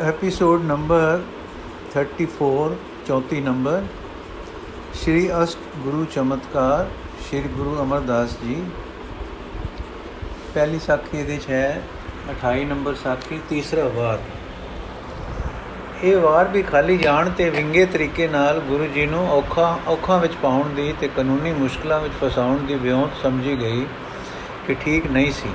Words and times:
Episode 0.00 0.64
number 0.64 1.20
34 1.94 2.74
34 3.08 3.40
number 3.42 3.82
Shri 4.94 5.28
ਅਸ਼ਟ 5.42 5.76
ਗੁਰੂ 5.78 6.04
ਚਮਤਕਾਰ 6.04 6.88
ਸ਼੍ਰੀ 7.20 7.48
ਗੁਰੂ 7.56 7.76
ਅਮਰਦਾਸ 7.82 8.36
ਜੀ 8.42 8.56
ਪਹਿਲੀ 10.54 10.78
ਸਾਖੀ 10.78 11.22
ਦੇ 11.22 11.36
ਚ 11.36 11.50
ਹੈ 11.50 11.82
28 12.32 12.66
ਨੰਬਰ 12.66 12.94
ਸਾਖੀ 12.94 13.40
ਤੀਸਰਾ 13.48 13.88
ਵਾਰ 13.88 14.18
ਇਹ 16.02 16.16
ਵਾਰ 16.16 16.48
ਵੀ 16.48 16.62
ਖਾਲੀ 16.62 16.96
ਜਾਣ 16.96 17.30
ਤੇ 17.30 17.48
ਵਿੰਗੇ 17.50 17.86
ਤਰੀਕੇ 17.86 18.28
ਨਾਲ 18.28 18.60
ਗੁਰੂ 18.60 18.86
ਜੀ 18.86 19.06
ਨੂੰ 19.06 19.26
ਔਖਾ 19.28 19.78
ਔਖਾਂ 19.88 20.18
ਵਿੱਚ 20.18 20.34
ਪਾਉਣ 20.42 20.74
ਦੀ 20.74 20.92
ਤੇ 21.00 21.08
ਕਾਨੂੰਨੀ 21.08 21.52
ਮੁਸ਼ਕਲਾਂ 21.52 22.00
ਵਿੱਚ 22.00 22.14
ਫਸਾਉਣ 22.20 22.66
ਦੀ 22.66 22.74
ਵਿਉਂਤ 22.74 23.22
ਸਮਝੀ 23.22 23.56
ਗਈ 23.60 23.86
ਕਿ 24.66 24.74
ਠੀਕ 24.74 25.06
ਨਹੀਂ 25.06 25.32
ਸੀ 25.32 25.50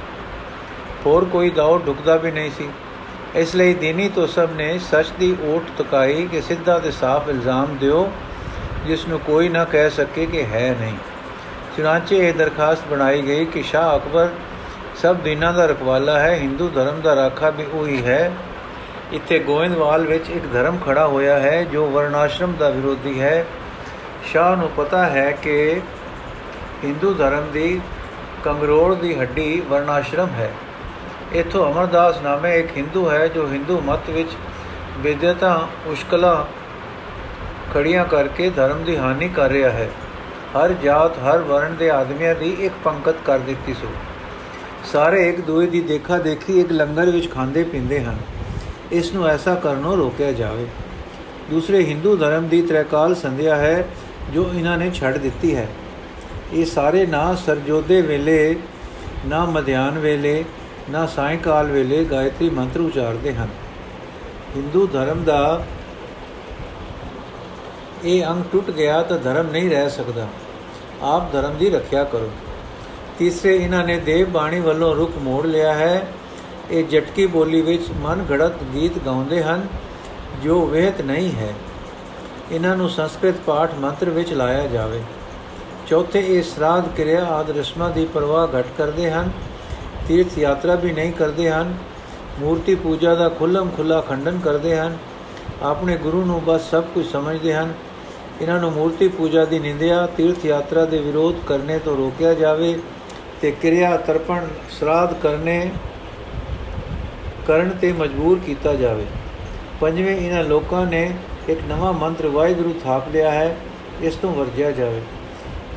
ਹੋਰ 1.05 1.25
ਕੋਈ 1.25 1.49
ਦਾਉ 1.51 1.77
ਢੁਕਦਾ 1.77 2.15
ਵੀ 2.15 2.31
ਨਹੀਂ 2.31 2.51
ਸੀ 2.51 2.69
ਇਸ 3.35 3.55
ਲਈ 3.55 3.73
ਦੀਨੀ 3.73 4.09
ਤੋਂ 4.09 4.27
ਸਭ 4.27 4.49
ਨੇ 4.55 4.79
ਸੱਚ 4.79 5.07
ਦੀ 5.19 5.37
ਓਟ 5.43 5.81
ਤਕਾਈ 5.81 6.27
ਕਿ 6.31 6.41
ਸਿੱਧਾ 6.41 6.79
ਤੇ 6.79 6.91
ਸਾਫ਼ 6.91 7.29
ਇਲਜ਼ਾਮ 7.29 7.77
ਦਿਓ, 7.77 8.11
ਜਿਸ 8.85 9.07
ਨੂੰ 9.07 9.19
ਕੋਈ 9.19 9.49
ਨਾ 9.49 9.63
ਕਹਿ 9.63 9.89
ਸਕੇ 9.89 10.25
ਕਿ 10.25 10.43
ਹੈ 10.43 10.75
ਨਹੀਂ। 10.79 10.93
ਚੁਨਾਚੇ 11.77 12.29
ਇਹ 12.29 12.33
ਦਰਖਾਸਤ 12.33 12.87
ਬਣਾਈ 12.87 13.21
ਗਈ 13.21 13.45
ਕਿ 13.45 13.63
ਸ਼ਾਹ 13.63 13.95
ਅਕਬਰ 13.97 14.29
ਸਭ 15.01 15.15
ਦਿਨਾਂ 15.15 15.53
ਦਾ 15.53 15.65
ਰਖਵਾਲਾ 15.65 16.19
ਹੈ, 16.19 16.35
ਹਿੰਦੂ 16.35 16.69
ਧਰਮ 16.69 17.01
ਦਾ 17.01 17.15
ਰਾਖਾ 17.15 17.49
ਵੀ 17.49 17.65
ਉਹੀ 17.73 18.05
ਹੈ। 18.05 18.31
ਇੱਥੇ 19.13 19.39
ਗੋਇੰਦਵਾਲ 19.39 20.05
ਵਿੱਚ 20.05 20.29
ਇੱਕ 20.29 20.53
ਧਰਮ 20.53 20.77
ਖੜਾ 20.77 21.07
ਹੋਇਆ 21.07 21.39
ਹੈ, 21.39 21.63
ਜੋ 21.63 21.87
ਵਰਣਾਸ਼ਰਮ 21.87 22.53
ਦਾ 22.59 22.69
ਵਿਰੋਧੀ 22.69 23.21
ਹੈ। 23.21 23.45
ਸ਼ਾਹ 24.25 24.55
ਨੂੰ 24.55 24.69
ਪਤਾ 24.69 25.05
ਹੈ 25.05 25.31
ਕਿ 25.31 25.81
ਹਿੰਦੂ 26.83 27.13
ਧਰਮ 27.13 27.51
ਦੀ 27.53 27.81
ਕੰਗਰੋੜ 28.43 28.95
ਦੀ 28.95 29.19
ਹੱਡੀ 29.19 29.63
ਵਰਣਾਸ਼ਰਮ 29.69 30.29
ਹੈ। 30.29 30.51
ਇਥੋਂ 31.33 31.73
ਅਮਰਦਾਸ 31.73 32.21
ਨਾਮੇ 32.21 32.59
ਇੱਕ 32.59 32.77
ਹਿੰਦੂ 32.77 33.09
ਹੈ 33.09 33.27
ਜੋ 33.27 33.47
ਹਿੰਦੂ 33.47 33.81
ਮਤ 33.81 34.09
ਵਿੱਚ 34.09 34.29
ਵਿਦਿਅਤਾ 34.97 35.67
ਉਸ਼ਕਲਾ 35.87 36.47
ਖੜੀਆਂ 37.73 38.05
ਕਰਕੇ 38.05 38.49
ਧਰਮ 38.49 38.83
ਦੀ 38.83 38.97
ਹਾਨੀ 38.97 39.29
ਕਰ 39.29 39.49
ਰਿਹਾ 39.49 39.69
ਹੈ। 39.69 39.89
ਹਰ 40.57 40.73
ਜਾਤ, 40.73 41.17
ਹਰ 41.19 41.37
ਵਰਣ 41.37 41.73
ਦੇ 41.73 41.89
ਆਦਮੀਆਂ 41.89 42.35
ਦੀ 42.35 42.57
ਇੱਕ 42.59 42.73
ਪੰਕਤ 42.83 43.15
ਕਰ 43.25 43.39
ਦਿੱਤੀ 43.39 43.73
ਸੋ। 43.73 43.87
ਸਾਰੇ 44.85 45.29
ਇੱਕ 45.29 45.41
ਦੂਏ 45.41 45.67
ਦੀ 45.67 45.81
ਦੇਖਾ 45.81 46.17
ਦੇਖੀ 46.17 46.59
ਇੱਕ 46.59 46.71
ਲੰਗਰ 46.71 47.09
ਵਿੱਚ 47.09 47.31
ਖਾਂਦੇ 47.31 47.63
ਪੀਂਦੇ 47.63 48.03
ਹਨ। 48.03 48.17
ਇਸ 48.91 49.13
ਨੂੰ 49.13 49.27
ਐਸਾ 49.27 49.55
ਕਰਨੋਂ 49.55 49.97
ਰੋਕਿਆ 49.97 50.31
ਜਾਵੇ। 50.31 50.67
ਦੂਸਰੇ 51.49 51.83
ਹਿੰਦੂ 51.85 52.17
ਧਰਮ 52.17 52.47
ਦੀ 52.47 52.61
ਤ੍ਰੈਕਾਲ 52.61 53.15
ਸੰਧਿਆ 53.15 53.55
ਹੈ 53.55 53.87
ਜੋ 54.33 54.51
ਇਹਨਾਂ 54.55 54.77
ਨੇ 54.77 54.91
ਛੱਡ 54.91 55.17
ਦਿੱਤੀ 55.17 55.55
ਹੈ। 55.55 55.67
ਇਹ 56.53 56.65
ਸਾਰੇ 56.65 57.05
ਨਾ 57.05 57.35
ਸਰਜੋਦੇ 57.35 58.01
ਵੇਲੇ, 58.01 58.55
ਨਾ 59.25 59.45
ਮਧਿਆਨ 59.45 59.99
ਵੇਲੇ 59.99 60.43
ਨਾ 60.89 61.05
ਸਾਇੰਕਾਲ 61.05 61.67
ਵੇਲੇ 61.67 62.05
ਗਾਇਤਰੀ 62.05 62.49
ਮੰਤਰ 62.49 62.79
ਉਚਾਰਦੇ 62.79 63.33
ਹਨ। 63.35 63.47
ਹਿੰਦੂ 64.55 64.87
ਧਰਮ 64.87 65.23
ਦਾ 65.23 65.63
ਇਹ 68.03 68.25
ਅੰਗ 68.25 68.43
ਟੁੱਟ 68.51 68.71
ਗਿਆ 68.71 69.01
ਤਾਂ 69.01 69.17
ਧਰਮ 69.17 69.49
ਨਹੀਂ 69.51 69.69
ਰਹਿ 69.69 69.89
ਸਕਦਾ। 69.89 70.27
ਆਪ 71.01 71.33
ਧਰਮ 71.33 71.57
ਦੀ 71.57 71.69
ਰੱਖਿਆ 71.69 72.03
ਕਰੋ। 72.03 72.31
ਤੀਸਰੇ, 73.19 73.55
ਇਹਨਾਂ 73.55 73.83
ਨੇ 73.83 73.97
ਦੇਵ 73.97 74.29
ਬਾਣੀ 74.29 74.59
ਵੱਲੋਂ 74.59 74.95
ਰੁਖ 74.95 75.11
ਮੋੜ 75.17 75.45
ਲਿਆ 75.45 75.73
ਹੈ। 75.73 76.07
ਇਹ 76.71 76.83
ਜਟਕੀ 76.83 77.25
ਬੋਲੀ 77.25 77.61
ਵਿੱਚ 77.61 77.83
ਮਨ 78.01 78.25
ਘੜਤ 78.31 78.63
ਗੀਤ 78.63 78.99
ਗਾਉਂਦੇ 79.05 79.43
ਹਨ, 79.43 79.67
ਜੋ 80.43 80.65
ਵੇਹਤ 80.65 81.01
ਨਹੀਂ 81.01 81.31
ਹੈ। 81.31 81.53
ਇਹਨਾਂ 82.51 82.77
ਨੂੰ 82.77 82.89
ਸੰਸਕ੍ਰਿਤ 82.89 83.35
ਪਾਠ 83.45 83.73
ਮੰਤਰ 83.73 84.09
ਵਿੱਚ 84.09 84.33
ਲਾਇਆ 84.33 84.67
ਜਾਵੇ। 84.67 85.01
ਚੌਥੇ, 85.87 86.19
ਇਹ 86.19 86.43
ਸਰਾਧ 86.43 86.87
ਕਿਰਿਆ 86.87 87.25
ਆਦ 87.25 87.57
ਰਸਮਾਂ 87.57 87.89
ਦੀ 87.89 88.05
ਪਰਵਾਹ 88.05 88.59
ਘਟ 88.59 88.65
ਕਰਦੇ 88.77 89.11
ਹਨ। 89.11 89.31
ਤੀਰਥ 90.07 90.37
ਯਾਤਰਾ 90.37 90.75
ਵੀ 90.75 90.91
ਨਹੀਂ 90.91 91.11
ਕਰਦੇ 91.13 91.49
ਹਨ, 91.49 91.73
ਮੂਰਤੀ 92.39 92.75
ਪੂਜਾ 92.75 93.15
ਦਾ 93.15 93.29
ਖੁੱਲਮ 93.29 93.69
ਖੁੱਲਾ 93.69 94.01
ਖੰਡਨ 94.01 94.39
ਕਰਦੇ 94.39 94.77
ਹਨ, 94.77 94.97
ਆਪਣੇ 95.61 95.97
ਗੁਰੂ 95.97 96.25
ਨੂੰ 96.25 96.43
ਬਸ 96.43 96.69
ਸਭ 96.71 96.83
ਕੁਝ 96.83 97.05
ਸਮਝਦੇ 97.05 97.53
ਹਨ। 97.53 97.73
ਇਹਨਾਂ 98.41 98.59
ਨੂੰ 98.59 98.71
ਮੂਰਤੀ 98.71 99.07
ਪੂਜਾ 99.07 99.45
ਦੀ 99.45 99.59
ਨਿੰਦਿਆ 99.59 100.05
ਤੀਰਥ 100.07 100.45
ਯਾਤਰਾ 100.45 100.85
ਦੇ 100.85 100.99
ਵਿਰੋਧ 100.99 101.35
ਕਰਨੇ 101.47 101.79
ਤੋਂ 101.79 101.95
ਰੋਕਿਆ 101.97 102.33
ਜਾਵੇ 102.33 102.77
ਤੇ 103.41 103.51
ਕਿਰਿਆ 103.51 103.97
ਤਰਪਣ, 103.97 104.47
ਸਰਾਧ 104.79 105.13
ਕਰਨੇ, 105.13 105.71
ਕਰਨ 107.47 107.69
ਤੇ 107.69 107.93
ਮਜਬੂਰ 107.93 108.39
ਕੀਤਾ 108.45 108.73
ਜਾਵੇ। 108.73 109.05
ਪੰਜਵੇਂ 109.81 110.17
ਇਹਨਾਂ 110.17 110.43
ਲੋਕਾਂ 110.43 110.85
ਨੇ 110.85 111.13
ਇੱਕ 111.49 111.59
ਨਵਾਂ 111.67 111.93
ਮੰਤਰ 111.93 112.27
ਵਾਹਿਗੁਰੂ 112.27 112.73
ਥਾਪ 112.83 113.09
ਲਿਆ 113.09 113.31
ਹੈ, 113.31 113.55
ਇਸ 114.01 114.15
ਤੋਂ 114.15 114.33
ਵਰਜਿਆ 114.33 114.71
ਜਾਵੇ। 114.71 115.01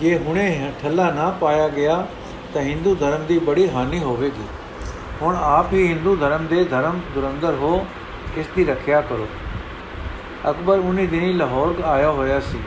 ਜੇ 0.00 0.18
ਹੁਣੇ 0.18 0.72
ਠੱਲਾ 0.82 1.10
ਨਾ 1.10 1.30
ਪਾਇਆ 1.30 1.68
ਗਿਆ 1.68 2.06
ਤਾਂ 2.54 2.62
ਹਿੰਦੂ 2.62 2.94
ਧਰਮ 2.94 3.24
ਦੀ 3.26 3.38
ਬੜੀ 3.38 3.68
ਹਾਨੀ 3.70 3.98
ਹੋਵੇਗੀ। 3.98 4.46
ਹੁਣ 5.22 5.36
ਆਪ 5.36 5.72
ਹੀ 5.72 5.86
ਹਿੰਦੂ 5.88 6.16
ਧਰਮ 6.16 6.46
ਦੇ 6.46 6.64
ਧਰਮ 6.64 7.00
ਦੁਰੰਦਰ 7.14 7.54
ਹੋ, 7.54 7.86
ਇਸ 8.36 8.46
ਦੀ 8.56 8.64
ਰੱਖਿਆ 8.64 9.00
ਕਰੋ। 9.00 9.26
ਅਕਬਰ 10.50 10.78
ਉਨੀ 10.78 11.06
ਦਿਨੀ 11.06 11.32
ਲਾਹੌਰ 11.32 11.82
ਆਇਆ 11.84 12.10
ਹੋਇਆ 12.10 12.40
ਸੀ। 12.40 12.58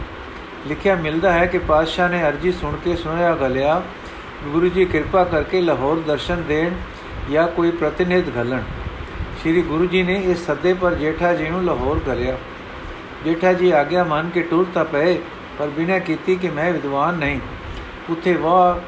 ਲਿਖਿਆ 0.67 0.95
ਮਿਲਦਾ 0.95 1.31
ਹੈ 1.31 1.45
ਕਿ 1.45 1.57
ਪਾਤਸ਼ਾਹ 1.57 2.09
ਨੇ 2.09 2.23
ਅਰਜੀ 2.23 2.51
ਸੁਣ 2.51 2.75
ਕੇ 2.75 2.95
ਸੁਣਿਆ 2.95 3.33
ਗਲਿਆ, 3.35 3.81
ਗੁਰੂ 4.43 4.67
ਜੀ 4.67 4.85
ਕਿਰਪਾ 4.85 5.23
ਕਰਕੇ 5.23 5.61
ਲਾਹੌਰ 5.61 5.99
ਦਰਸ਼ਨ 6.07 6.43
ਦੇਣ 6.47 6.73
ਜਾਂ 7.31 7.47
ਕੋਈ 7.47 7.71
ਪ੍ਰਤੀਨਿਧ 7.71 8.29
ਘਲਣ। 8.37 8.61
ਸ਼੍ਰੀ 9.41 9.61
ਗੁਰੂ 9.61 9.85
ਜੀ 9.85 10.03
ਨੇ 10.03 10.15
ਇਸ 10.15 10.45
ਸੱਦੇ 10.45 10.73
ਪਰ 10.73 10.95
ਜੇਠਾ 10.95 11.33
ਜੀ 11.33 11.49
ਨੂੰ 11.49 11.63
ਲਾਹੌਰ 11.65 11.99
ਗਲਿਆ 12.07 12.37
ਜੇਠਾ 13.25 13.53
ਜੀ 13.53 13.71
ਆਗਿਆ 13.71 14.03
ਮੰਨ 14.03 14.29
ਕੇ 14.29 14.41
ਟੁਰ 14.41 14.65
ਤਾਂ 14.73 14.85
ਪਏ, 14.85 15.17
ਪਰ 15.59 15.67
ਬਿਨਾਂ 15.67 15.99
ਕੀਤੀ 15.99 16.35
ਕਿ 16.35 16.49
ਮੈਂ 16.49 16.71
ਵਿਦਵਾਨ 16.73 17.15
ਨਹੀਂ। 17.15 17.39
ਉੱਥੇ 18.09 18.33
ਵਾਹ 18.33 18.79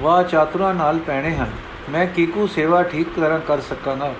ਵਾਹ 0.00 0.22
ਚਾਤੁਰਾਂ 0.22 0.74
ਨਾਲ 0.74 0.98
ਪੈਣੇ 0.98 1.34
ਹਨ। 1.36 1.50
ਮੈਂ 1.90 2.06
ਕੀਕੂ 2.06 2.46
ਸੇਵਾ 2.46 2.82
ਠੀਕ 2.82 3.08
ਤਰ੍ਹਾਂ 3.16 3.38
ਕਰ 3.38 3.60
ਸਕਾਂਗਾ। 3.60 4.12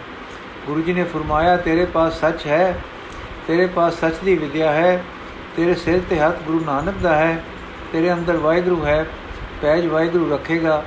ਗੁਰੂ 0.67 0.83
ਜੀ 0.83 0.93
ਨੇ 0.93 1.05
ਫਰਮਾਇਆ, 1.05 1.57
ਤੇਰੇ 1.57 1.85
ਪਾਸ 1.85 2.21
ਸੱਚ 2.21 2.47
ਹੈ, 2.47 2.75
ਤੇਰੇ 3.47 3.67
ਪਾਸ 3.67 4.01
ਸੱਚ 4.01 4.15
ਦੀ 4.25 4.35
ਵਿਦਿਆ 4.35 4.73
ਹੈ, 4.73 5.03
ਤੇਰੇ 5.57 5.75
ਸਿਰ 5.75 6.01
ਤੇ 6.11 6.19
ਹੱਥ 6.21 6.43
ਗੁਰੂ 6.43 6.61
ਨਾਨਕ 6.65 6.95
ਦਾ 7.03 7.15
ਹੈ, 7.17 7.43
ਤੇਰੇ 7.93 8.13
ਅੰਦਰ 8.13 8.37
ਵਾਹਿਗੁਰੂ 8.37 8.85
ਹੈ, 8.85 9.05
ਪੈਜ 9.63 9.87
ਵਾਹਿਗੁਰੂ 9.87 10.31
ਰੱਖੇਗਾ, 10.31 10.83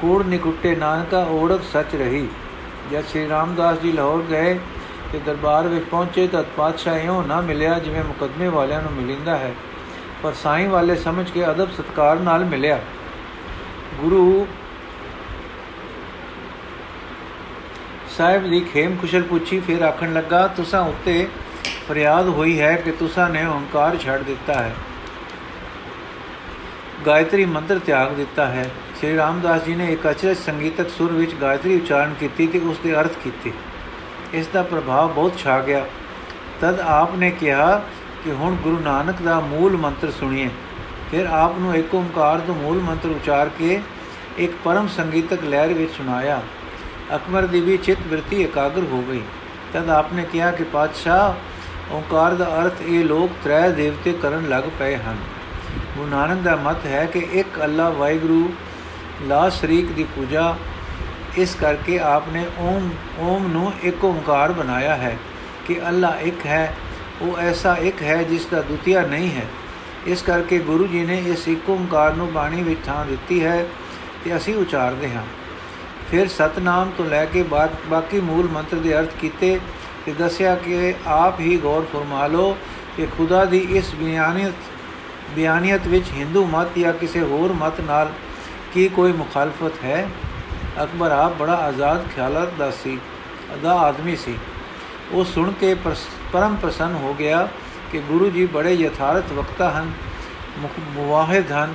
ਕੂੜ 0.00 0.24
ਨਿਕੁੱਟੇ 0.26 0.74
ਨਾਨਕਾ 0.76 1.24
ਓੜਕ 1.30 1.62
ਸੱਚ 1.72 1.94
ਰਹੀ। 1.94 2.26
ਜਦ 2.90 3.04
ਸ੍ਰੀ 3.04 3.28
ਰਾਮਦਾਸ 3.28 3.78
ਜੀ 3.78 3.92
ਲਾਹੌਰ 3.92 4.22
ਗਏ 4.22 4.58
ਤੇ 5.12 5.18
ਦਰਬਾਰ 5.26 5.66
ਵਿੱਚ 5.68 5.84
ਪਹੁੰਚੇ 5.84 6.26
ਤਾਂ 6.26 6.42
ਪਾਤਸ਼ਾਹ 6.56 6.98
ਇਉਂ 6.98 7.22
ਨਾ 7.22 7.40
ਮਿਲਿਆ 7.40 7.78
ਜਿਵੇਂ 7.78 8.04
ਮੁਕਦਮੇ 8.04 8.48
ਵਾਲਿਆਂ 8.48 8.82
ਨੂੰ 8.82 8.92
ਮਿਲਿੰਦਾ 8.92 9.36
ਹੈ, 9.36 9.52
ਪਰ 10.22 10.32
ਸਾਈਂ 10.32 10.68
ਵਾਲੇ 10.68 10.96
ਸਮਝ 10.96 11.30
ਕੇ 11.30 11.44
ਅਦਬ 11.46 11.70
ਸਤਕਾਰ 11.72 12.18
ਨਾਲ 12.20 12.44
ਮਿਲਿਆ। 12.44 12.78
ਗੁਰੂ 14.00 14.46
ਸਾਹਿਬ 18.18 18.50
ਦੀ 18.50 18.60
ਖੇਮ 18.60 18.96
ਕੁਸ਼ਲ 18.96 19.22
ਪੁੱਛੀ, 19.22 19.60
ਫਿਰ 19.60 19.82
ਆਖਣ 19.82 20.12
ਲੱਗਾ, 20.12 20.46
ਤੁਸਾਂ 20.46 20.80
ਉੱਤੇ 20.80 21.28
ਫਰਿਆਦ 21.88 22.28
ਹੋਈ 22.28 22.60
ਹੈ 22.60 22.76
ਕਿ 22.76 22.92
ਤੁਸਾਂ 22.92 23.30
ਨੇ 23.30 23.46
ਓੰਕਾਰ 23.46 23.96
ਛੱਡ 23.96 24.22
ਦਿੱਤਾ 24.22 24.54
ਹੈ। 24.54 24.74
ਗਾਇਤਰੀ 27.06 27.44
ਮੰਤਰ 27.44 27.78
ਤਿਆਗ 27.78 28.12
ਦਿੱਤਾ 28.12 28.46
ਹੈ। 28.46 28.70
ਸ੍ਰੀ 28.98 29.16
ਰਾਮਦਾਸ 29.16 29.64
ਜੀ 29.64 29.74
ਨੇ 29.74 29.92
ਇੱਕ 29.92 30.10
ਅਚਰਜ 30.10 30.36
ਸੰਗੀਤਕ 30.36 30.90
ਸੁਰ 30.90 31.12
ਵਿੱਚ 31.12 31.34
ਗਾਇਤਰੀ 31.34 31.76
ਉਚਾਰਨ 31.76 32.14
ਕੀਤੀ 32.20 32.46
ਤੇ 32.46 32.58
ਉਸ 32.58 32.78
ਦੇ 32.78 33.00
ਅਰਥ 33.00 33.12
ਕੀਤੇ। 33.24 33.52
ਇਸ 34.34 34.46
ਦਾ 34.46 34.62
ਪ੍ਰਭਾਵ 34.62 35.12
ਬਹੁਤ 35.12 35.38
ਛਾ 35.38 35.60
ਗਿਆ। 35.60 35.86
ਤਦ 36.60 36.80
ਆਪ 36.80 37.16
ਨੇ 37.16 37.30
ਕਿਹਾ 37.30 37.82
ਕਿ 38.24 38.32
ਹੁਣ 38.32 38.54
ਗੁਰੂ 38.54 38.80
ਨਾਨਕ 38.80 39.22
ਦਾ 39.22 39.40
ਮੂਲ 39.40 39.76
ਮੰਤਰ 39.76 40.10
ਸੁਣੀਏ। 40.10 40.48
ਫਿਰ 41.10 41.26
ਆਪ 41.26 41.58
ਨੂੰ 41.58 41.74
ਇੱਕ 41.76 41.94
ਓੰਕਾਰ 41.94 42.40
ਤੋਂ 42.40 42.54
ਮੂਲ 42.54 42.80
ਮੰਤਰ 42.80 43.08
ਉਚਾਰ 43.08 43.48
ਕੇ 43.48 43.80
ਇੱਕ 44.38 44.52
ਪਰਮ 44.64 44.88
ਸੰਗੀਤਕ 44.88 45.44
ਲਹਿਰ 45.44 45.72
ਵਿੱਚ 45.74 45.92
ਸੁਣਾਇਆ। 45.92 46.40
ਅਕਬਰ 47.16 47.46
ਦੀ 47.46 47.60
ਵੀ 47.60 47.76
ਚਿਤ 47.76 47.98
ਬਿਰਤੀ 48.06 48.42
ਇਕਾਗਰ 48.42 48.82
ਹੋ 48.82 49.02
ਗਈ। 49.02 49.22
ਤਦ 49.72 49.90
ਆਪ 49.90 50.12
ਨੇ 50.12 50.24
ਕਿਹਾ 50.32 50.50
ਕਿ 50.50 50.64
ਪਾਤਸ਼ਾਹ 50.64 51.94
ਓੰਕਾਰ 51.94 52.34
ਦਾ 52.34 52.44
ਅਰਥ 52.62 52.82
ਇਹ 52.82 53.04
ਲੋਕ 53.04 53.30
ਤ੍ਰੈ 53.44 53.68
ਦੇਵਤੇ 53.70 54.12
ਕਰਨ 54.12 54.48
ਲੱਗ 54.48 54.64
ਪਏ 54.78 54.96
ਹਨ। 54.96 55.16
ਗੁਰੂ 55.96 56.08
ਨਾਨਕ 56.08 56.42
ਦਾ 56.42 56.56
ਮਤ 56.56 56.86
ਹੈ 56.86 57.04
ਕਿ 57.04 57.26
ਇੱਕ 57.32 57.62
ਅੱਲਾ 57.64 57.88
ਵਾਹਿਗੁਰੂ 57.90 58.52
ਲਾ 59.22 59.48
ਸ਼ਰੀਕ 59.48 59.92
ਦੀ 59.92 60.04
ਪੂਜਾ, 60.16 60.54
ਇਸ 61.38 61.54
ਕਰਕੇ 61.54 61.98
ਆਪ 61.98 62.28
ਨੇ 62.32 62.44
ਓਮ 62.58 62.90
ਓਮ 63.20 63.46
ਨੂੰ 63.46 63.72
ਇੱਕ 63.82 64.04
ਓੰਕਾਰ 64.04 64.52
ਬਣਾਇਆ 64.52 64.96
ਹੈ 64.96 65.16
ਕਿ 65.66 65.80
ਅੱਲਾ 65.88 66.14
ਇੱਕ 66.20 66.46
ਹੈ, 66.46 66.74
ਉਹ 67.22 67.38
ਐਸਾ 67.38 67.76
ਇੱਕ 67.80 68.02
ਹੈ 68.02 68.22
ਜਿਸ 68.22 68.46
ਦਾ 68.46 68.60
ਦੁਤੀਆ 68.60 69.02
ਨਹੀਂ 69.02 69.30
ਹੈ। 69.30 69.46
ਇਸ 70.06 70.22
ਕਰਕੇ 70.22 70.58
ਗੁਰੂ 70.58 70.86
ਜੀ 70.86 71.04
ਨੇ 71.04 71.18
ਇਸ 71.26 71.48
ਇੱਕ 71.48 71.70
ਓੰਕਾਰ 71.70 72.14
ਨੂੰ 72.14 72.32
ਬਾਣੀ 72.32 72.62
ਵਿੱਚ 72.62 72.80
ਥਾਂ 72.86 73.04
ਦਿੱਤੀ 73.06 73.42
ਹੈ 73.44 73.66
ਤੇ 74.24 74.36
ਅਸੀਂ 74.36 74.54
ਉਚਾਰਦੇ 74.56 75.10
ਹਾਂ। 75.10 75.22
ਫਿਰ 76.10 76.28
ਸਤਨਾਮ 76.28 76.90
ਤੋਂ 76.96 77.04
ਲੈ 77.04 77.24
ਕੇ 77.24 77.42
ਬਾਕੀ 77.42 78.20
ਮੂਲ 78.20 78.48
ਮੰਤਰ 78.48 78.76
ਦੇ 78.76 78.98
ਅਰਥ 78.98 79.14
ਕੀਤੇ 79.20 79.58
ਤੇ 80.06 80.12
ਦੱਸਿਆ 80.12 80.54
ਕਿ 80.54 80.94
ਆਪ 81.06 81.40
ਹੀ 81.40 81.56
ਗੌਰ 81.56 81.86
ਫਰਮਾ 81.92 82.26
ਲਓ 82.26 82.56
ਕਿ 82.96 83.06
ਖੁਦਾ 83.16 83.44
ਦੀ 83.44 83.58
ਇਸ 83.70 83.94
ਬਿਆਨੀਅਤ 83.94 84.70
ਬਿਆਨੀਅਤ 85.34 85.86
ਵਿੱਚ 85.86 86.10
ਹਿੰਦੂ 86.12 86.44
ਮਤ 86.46 86.78
ਜਾਂ 86.78 86.92
ਕਿਸੇ 86.92 87.20
ਹੋਰ 87.22 87.52
ਮਤ 87.52 87.80
ਨਾਲ 87.80 88.12
ਕੀ 88.74 88.88
ਕੋਈ 88.88 89.12
ਮੁਖਾਲਫਤ 89.12 89.84
ਹੈ? 89.84 90.06
ਅਕਬਰ 90.82 91.10
ਆਪ 91.10 91.36
ਬੜਾ 91.36 91.54
ਆਜ਼ਾਦ 91.54 92.04
ਖਿਆਲਤ 92.14 92.52
ਦਾ 92.58 92.70
ਸੀ 92.70 92.98
ਅਦਾ 93.54 93.72
ਆਦਮੀ 93.72 94.16
ਸੀ। 94.16 94.34
ਉਹ 95.12 95.24
ਸੁਣ 95.24 95.52
ਕੇ 95.52 95.74
ਪਰਮ 96.32 96.56
ਪ੍ਰਸੰਨ 96.56 96.94
ਹੋ 96.94 97.14
ਗਿਆ 97.14 97.48
ਕਿ 97.96 98.02
ਗੁਰੂ 98.08 98.30
ਜੀ 98.30 98.46
ਬੜੇ 98.46 98.74
ਯਥਾਰਥ 98.74 99.32
ਵਕਤਾ 99.32 99.70
ਹਨ 99.70 99.92
ਮੁਵਾਹਿਦ 100.94 101.52
ਹਨ 101.52 101.74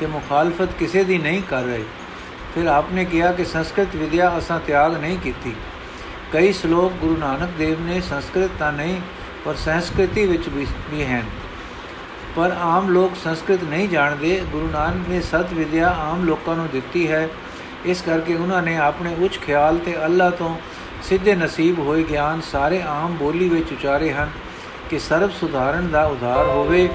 ਤੇ 0.00 0.06
ਮੁਖਾਲਫਤ 0.06 0.68
ਕਿਸੇ 0.78 1.04
ਦੀ 1.04 1.18
ਨਹੀਂ 1.18 1.42
ਕਰ 1.42 1.62
ਰਹੇ। 1.62 1.84
ਫਿਰ 2.54 2.66
ਆਪਨੇ 2.66 3.04
ਕਿਹਾ 3.04 3.32
ਕਿ 3.32 3.44
ਸੰਸਕ੍ਰਿਤ 3.44 3.94
ਵਿਦਿਆ 3.96 4.38
ਅਸਾਂ 4.38 4.60
ਤਿਆਗ 4.66 4.96
ਨਹੀਂ 4.96 5.18
ਕੀਤੀ। 5.18 5.54
ਕਈ 6.32 6.52
ਸ਼ਲੋਕ 6.52 6.92
ਗੁਰੂ 6.92 7.16
ਨਾਨਕ 7.16 7.50
ਦੇਵ 7.58 7.80
ਨੇ 7.80 8.00
ਸੰਸਕ੍ਰਿਤ 8.00 8.50
ਤਾਂ 8.58 8.72
ਨਹੀਂ, 8.72 9.00
ਪਰ 9.44 9.54
ਸੰਸਕ੍ਰਿਤੀ 9.54 10.26
ਵਿੱਚ 10.26 10.48
ਵੀ 10.90 11.04
ਹਨ। 11.04 11.22
ਪਰ 12.36 12.56
ਆਮ 12.60 12.88
ਲੋਕ 12.88 13.12
ਸੰਸਕ੍ਰਿਤ 13.24 13.64
ਨਹੀਂ 13.64 13.88
ਜਾਣਦੇ। 13.88 14.42
ਗੁਰੂ 14.52 14.68
ਨਾਨਕ 14.72 15.08
ਨੇ 15.08 15.20
ਸਤ 15.20 15.52
ਵਿਦਿਆ 15.52 15.90
ਆਮ 15.90 16.24
ਲੋਕਾਂ 16.24 16.56
ਨੂੰ 16.56 16.68
ਦਿੱਤੀ 16.72 17.10
ਹੈ। 17.12 17.28
ਇਸ 17.84 18.02
ਕਰਕੇ 18.02 18.34
ਉਹਨਾਂ 18.34 18.62
ਨੇ 18.62 18.76
ਆਪਣੇ 18.76 19.14
ਉੱਚ 19.14 19.38
ਖਿਆਲ 19.38 19.78
ਤੇ 19.78 20.04
ਅੱਲਾ 20.04 20.30
ਤੋਂ 20.30 20.56
ਸਿੱਧੇ 21.02 21.34
ਨਸੀਬ 21.34 21.78
ਹੋਏ 21.78 22.04
ਗਿਆਨ 22.04 22.40
ਸਾਰੇ 22.40 22.82
ਆਮ 22.82 23.14
ਬੋਲੀ 23.14 23.48
ਵਿੱਚ 23.48 23.72
ਉਚਾਰੇ 23.72 24.12
ਹਨ। 24.12 24.30
ਕਿ 24.92 24.98
ਸਰਬ 24.98 25.30
ਸੁਧਾਰਨ 25.30 25.88
ਦਾ 25.88 26.04
ਉਧਾਰ 26.04 26.46
ਹੋਵੇ 26.46 26.88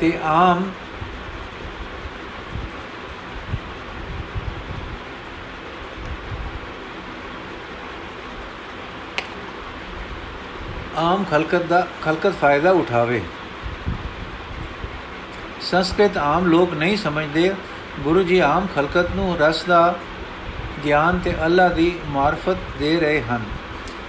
ਤੇ 0.00 0.18
ਆਮ 0.22 0.64
ਆਮ 10.96 11.24
ਖਲਕਤ 11.30 11.62
ਦਾ 11.62 11.86
ਖਲਕਤ 12.02 12.34
ਫਾਇਦਾ 12.40 12.70
ਉਠਾਵੇ। 12.70 13.22
ਸੰਸਕ੍ਰਿਤ 15.60 16.18
ਆਮ 16.18 16.46
ਲੋਕ 16.46 16.74
ਨਹੀਂ 16.74 16.96
ਸਮਝਦੇ। 16.96 17.54
ਗੁਰੂ 18.00 18.22
ਜੀ 18.22 18.38
ਆਮ 18.38 18.66
ਖਲਕਤ 18.74 19.10
ਨੂੰ 19.16 19.36
ਰਸ 19.38 19.64
ਦਾ 19.64 19.94
ਗਿਆਨ 20.84 21.18
ਤੇ 21.18 21.34
ਅੱਲਾ 21.46 21.68
ਦੀ 21.68 21.90
ਮਾਰਫਤ 22.08 22.56
ਦੇ 22.78 23.00
ਰਹੇ 23.00 23.22
ਹਨ। 23.22 23.44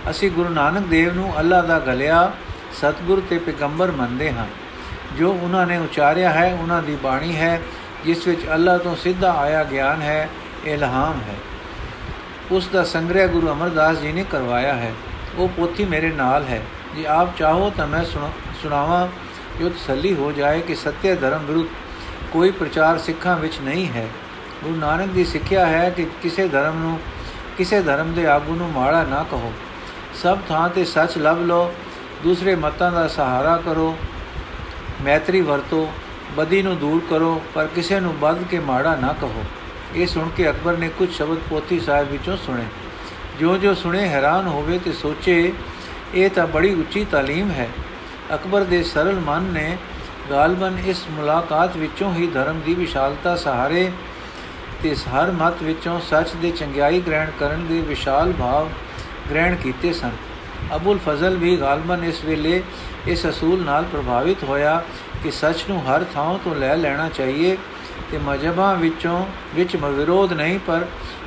ਅਸੀਂ 0.10 0.32
ਗੁਰੂ 0.32 0.50
ਨਾਨਕ 0.50 0.88
ਦੇਵ 0.88 1.14
ਨੂੰ 1.14 1.40
ਅੱਲਾ 1.40 1.62
ਦਾ 1.62 1.80
ਗਲਿਆ 1.80 2.32
ਸਤਗੁਰ 2.74 3.22
ਤੇ 3.30 3.38
ਪੈਗੰਬਰ 3.38 3.92
ਮੰਨਦੇ 3.92 4.32
ਹਾਂ 4.32 4.46
ਜੋ 5.18 5.32
ਉਹਨਾਂ 5.34 5.68
ਨੇ 5.68 5.78
ਉਚਾਰਿਆ 5.78 6.30
ਹੈ, 6.30 6.58
ਉਹਨਾਂ 6.62 6.82
ਦੀ 6.82 6.96
ਬਾਣੀ 6.96 7.36
ਹੈ, 7.36 7.62
ਜਿਸ 8.06 8.28
ਵਿੱਚ 8.28 8.42
ਅੱਲਾ 8.54 8.78
ਤੋਂ 8.78 8.96
ਸਿੱਧਾ 8.96 9.34
ਆਇਆ 9.34 9.64
ਗਿਆਨ 9.64 10.02
ਹੈ, 10.02 10.30
ਇਲਹਾਮ 10.66 11.20
ਹੈ। 11.30 11.36
ਉਸ 12.52 12.68
ਦਾ 12.68 12.84
ਸੰਗ੍ਰਹਿ 12.84 13.28
ਗੁਰੂ 13.28 13.52
ਅਮਰਦਾਸ 13.52 13.98
ਜੀ 13.98 14.12
ਨੇ 14.12 14.26
ਕਰਵਾਇਆ 14.32 14.74
ਹੈ। 14.74 14.94
ਉਹ 15.38 15.50
ਪੋਥੀ 15.50 15.86
ਮੇਰੇ 15.86 16.12
ਨਾਲ 16.12 16.44
ਹੈ। 16.44 16.62
ਜੇ 16.96 17.06
ਆਪ 17.06 17.38
ਚਾਹੋ 17.38 17.72
ਤਾਂ 17.78 17.88
ਮੈਂ 17.88 18.04
ਸੁਣਾਵਾਂ, 18.64 19.08
ਜੋ 19.60 19.70
ਤਸੱਲੀ 19.70 20.16
ਹੋ 20.16 20.32
ਜਾਏ 20.32 20.62
ਕਿ 20.62 20.76
ਸਤਿਆ 20.76 21.16
ਧਰਮ 21.16 21.46
ਵਿਰੁੱਧ 21.46 21.68
ਕੋਈ 22.32 22.52
ਪ੍ਰਚਾਰ 22.52 22.98
ਸਿੱਖਾਂ 22.98 23.38
ਵਿੱਚ 23.38 23.60
ਨਹੀਂ 23.62 23.88
ਹੈ। 23.88 24.08
ਗੁਰੂ 24.64 24.76
ਨਾਨਕ 24.76 25.08
ਦੀ 25.08 25.26
ਸਿੱਖਿਆ 25.26 25.66
ਹੈ 25.66 25.90
ਕਿ 25.90 26.08
ਕਿਸੇ 26.22 26.48
ਧਰਮ 26.48 26.80
ਨੂੰ, 26.80 27.00
ਕਿਸੇ 27.58 27.82
ਧਰਮ 27.82 28.14
ਦੇ 28.14 28.28
ਆਗੂ 28.28 28.56
ਨੂੰ 28.56 28.72
ਮਾੜਾ 28.72 29.04
ਨਾ 29.04 29.24
ਕਹੋ। 29.24 29.54
ਸਭ 30.24 30.38
ਥਾਂ 30.50 30.70
ਤੇ 30.70 30.86
ਸੱਚ 30.86 31.18
ਲੱਭ 31.18 31.40
ਲਓ 31.40 31.74
ਦੂਸਰੇ 32.23 32.55
ਮਤਾਂ 32.57 32.91
ਦਾ 32.93 33.07
ਸਹਾਰਾ 33.09 33.57
ਕਰੋ 33.57 33.95
ਮੈਤਰੀ 35.05 35.41
ਵਰਤੋ 35.41 35.87
ਬਦੀ 36.37 36.63
ਨੂੰ 36.63 36.77
ਦੂਰ 36.79 37.01
ਕਰੋ 37.11 37.41
ਪਰ 37.55 37.67
ਕਿਸੇ 37.67 38.01
ਨੂੰ 38.01 38.15
ਬਦ 38.21 38.43
ਕੇ 38.43 38.59
ਮਾੜਾ 38.61 38.95
ਨਾ 38.97 39.13
ਕਹੋ 39.21 39.45
ਇਹ 39.95 40.07
ਸੁਣ 40.07 40.29
ਕੇ 40.29 40.49
ਅਕਬਰ 40.51 40.77
ਨੇ 40.77 40.89
ਕੁਝ 40.89 41.11
ਸ਼ਬਦ 41.11 41.39
ਪੋਥੀ 41.49 41.81
ਸਾਹਿਬ 41.81 42.11
ਵਿੱਚੋਂ 42.11 42.37
ਸੁਣੇ 42.37 42.65
ਜੋ 43.41 43.57
ਜੋ 43.57 43.75
ਸੁਣੇ 43.75 44.07
ਹੈਰਾਨ 44.09 44.47
ਹੋਵੇ 44.47 44.79
ਤੇ 44.79 44.93
ਸੋਚੇ 44.93 45.53
ਇਹ 46.15 46.31
ਤਾਂ 46.31 46.47
ਬੜੀ 46.47 46.75
ਉੱਚੀ 46.75 47.05
تعلیم 47.15 47.51
ਹੈ 47.51 47.69
ਅਕਬਰ 48.35 48.65
ਦੇ 48.65 48.83
ਸਰਲ 48.85 49.21
ਮਨ 49.21 49.43
ਨੇ 49.53 49.77
ਗਾਲਬਨ 50.31 50.79
ਇਸ 50.87 51.05
ਮੁਲਾਕਾਤ 51.11 51.77
ਵਿੱਚੋਂ 51.77 52.13
ਹੀ 52.15 52.27
ਧਰਮ 52.27 52.61
ਦੀ 52.61 52.75
ਵਿਸ਼ਾਲਤਾ 52.75 53.35
ਸਹਾਰੇ 53.37 53.91
ਤੇ 54.83 54.95
ਹਰ 55.09 55.31
ਮਤ 55.33 55.63
ਵਿੱਚੋਂ 55.63 55.99
ਸੱਚ 56.01 56.35
ਦੇ 56.43 56.51
ਚੰਗਿਆਈ 56.51 57.01
ਗ੍ਰਹਿਣ 57.01 57.31
ਕਰਨ 57.41 57.67
ਦੇ 57.67 57.81
ਵਿਸ਼ਾਲ 57.81 58.33
ਭਾਵ 58.33 58.69
ਗ੍ਰਹਿਣ 59.31 59.55
ਕੀਤੇ 59.57 59.93
ਸਨ 59.93 60.11
ਅਬੁਲ 60.76 61.00
ਫਜ਼ਲ 61.06 61.38
ਵੀ 61.38 61.58
ਗਾਲਬਨ 61.58 62.04
ਇਸ 62.04 62.24
ਵੇਲੇ 62.26 62.64
ਇਸ 63.08 63.26
ਅਸੂਲ 63.26 63.64
ਨਾਲ 63.64 63.84
ਪ੍ਰਭਾਵਿਤ 63.84 64.44
ਹੋਇਆ 64.44 64.84
ਕਿ 65.24 65.32
ਸੱਚ 65.32 65.64
ਨੂੰ 65.70 65.86
ਹਰ 65.86 66.06
ਥਾਂ 66.14 66.40
ਤੋਂ 66.44 66.56
ਲੈ 66.56 66.76
ਲੈਣਾ 66.76 67.10
ਚਾਹੀਏ 67.10 67.58
ਤੇ 68.12 68.18
ਮਜਬਾਂ 68.18 68.76
ਵਿੱਚੋਂ 68.76 69.26
ਵਿੱਚ 69.56 69.76
ਵਿਰੋਧ 69.76 70.34
ਨਹੀਂ, 70.34 70.60
ਪਰ 70.60 70.86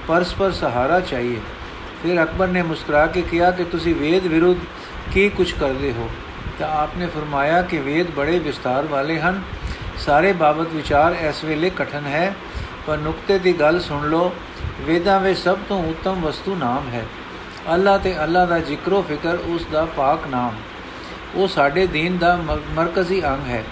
ਪਰਸਪਰ 0.09 0.53
ਸਹਾਰਾ 0.53 1.01
ਚਾਹੀਏ। 1.01 1.41
ਫਿਰ 2.03 2.23
ਅਕਬਰ 2.23 2.49
ਨੇ 2.49 2.63
ਮੁਸਕਰਾ 2.63 3.07
ਕੇ 3.07 3.23
ਕਿਹਾ 3.23 3.51
ਕਿ 3.51 3.65
ਤੁਸੀਂ 3.65 3.95
ਵੇਦ 3.95 4.27
ਵਿਰੁੱਧ 4.27 4.59
ਕੀ 5.13 5.29
ਕੁਝ 5.29 5.53
ਕਰਦੇ 5.53 5.93
ਹੋ? 5.93 6.11
ਤਾਂ 6.59 6.69
ਆਪਨੇ 6.69 7.07
ਫਰਮਾਇਆ 7.07 7.63
ਕਿ 7.63 7.79
ਵੇਦ 7.79 8.11
ਬੜੇ 8.11 8.39
ਵਿਸਤਾਰ 8.39 8.87
ਵਾਲੇ 8.87 9.21
ਹਨ। 9.21 9.43
ਸਾਰੇ 9.99 10.33
ਬਾਬਤ 10.33 10.67
ਵਿਚਾਰ 10.73 11.17
ਇਸ 11.21 11.45
ਵੇਲੇ 11.45 11.71
ਕਠਨ 11.71 12.07
ਹੈ, 12.07 12.35
ਪਰ 12.87 12.99
ਨੁਕਤੇ 12.99 13.39
ਦੀ 13.39 13.53
ਗੱਲ 13.53 13.81
ਸੁਣ 13.81 14.09
ਲਓ, 14.09 14.33
ਵੇਦਾਂ 14.81 15.21
ਵਿੱਚ 15.21 15.39
ਸਭ 15.39 15.59
ਤੋਂ 15.69 15.85
ਉੱਤਮ 15.85 16.21
ਵਸਤੂ 16.21 16.55
ਨਾਮ 16.55 16.89
ਹੈ। 16.89 17.07
ਅੱਲਾ 17.75 17.99
ਤੇ 17.99 18.25
ਅੱਲਾ 18.25 18.47
ਦਾ 18.47 18.59
ਜ਼ਿਕਰੋ 18.59 19.03
ਫਿਕਰ, 19.03 19.35
ਉਸ 19.35 19.67
ਦਾ 19.73 19.85
ਪਾਕ 19.85 20.27
ਨਾਮ। 20.29 20.53
ਉਹ 21.35 21.49
ਸਾਡੇ 21.49 21.87
ਦੀਨ 21.87 22.19
ਦਾ 22.19 22.37
ਮਰਕਜ਼ੀ 22.71 23.27
ਅੰਗ 23.27 23.47
ਹੈ। 23.47 23.65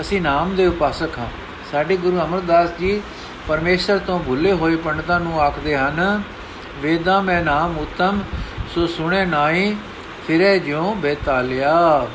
ਅਸੀਂ 0.00 0.22
ਨਾਮ 0.22 0.56
ਦੇ 0.56 0.66
ਉਪਾਸਕ 0.66 1.18
ਹਾਂ। 1.18 1.26
ਸਾਡੇ 1.72 1.96
ਗੁਰੂ 1.96 2.20
ਅਮਰਦਾਸ 2.20 2.70
ਜੀ 2.80 3.02
ਪਰਮੇਸ਼ਰ 3.48 3.98
ਤੋਂ 3.98 4.20
ਭੁੱਲੇ 4.20 4.52
ਹੋਏ 4.52 4.76
ਪੰਡਤਾਂ 4.76 5.20
ਨੂੰ 5.20 5.40
ਆਖਦੇ 5.40 5.76
ਹਨ, 5.76 6.22
ਵੇਦਾਂ 6.80 7.22
ਮੈਂ 7.22 7.44
ਨਾਮ 7.44 7.78
ਉਤਮ, 7.78 8.20
ਸੋ 8.74 8.86
ਸੁਣੇ 8.86 9.24
ਨਾਈ 9.24 9.76
ਫਿਰੇ 10.26 10.58
ਜਿਉ 10.58 10.94
ਬੇਤਾਲਿਆ। 10.94 12.06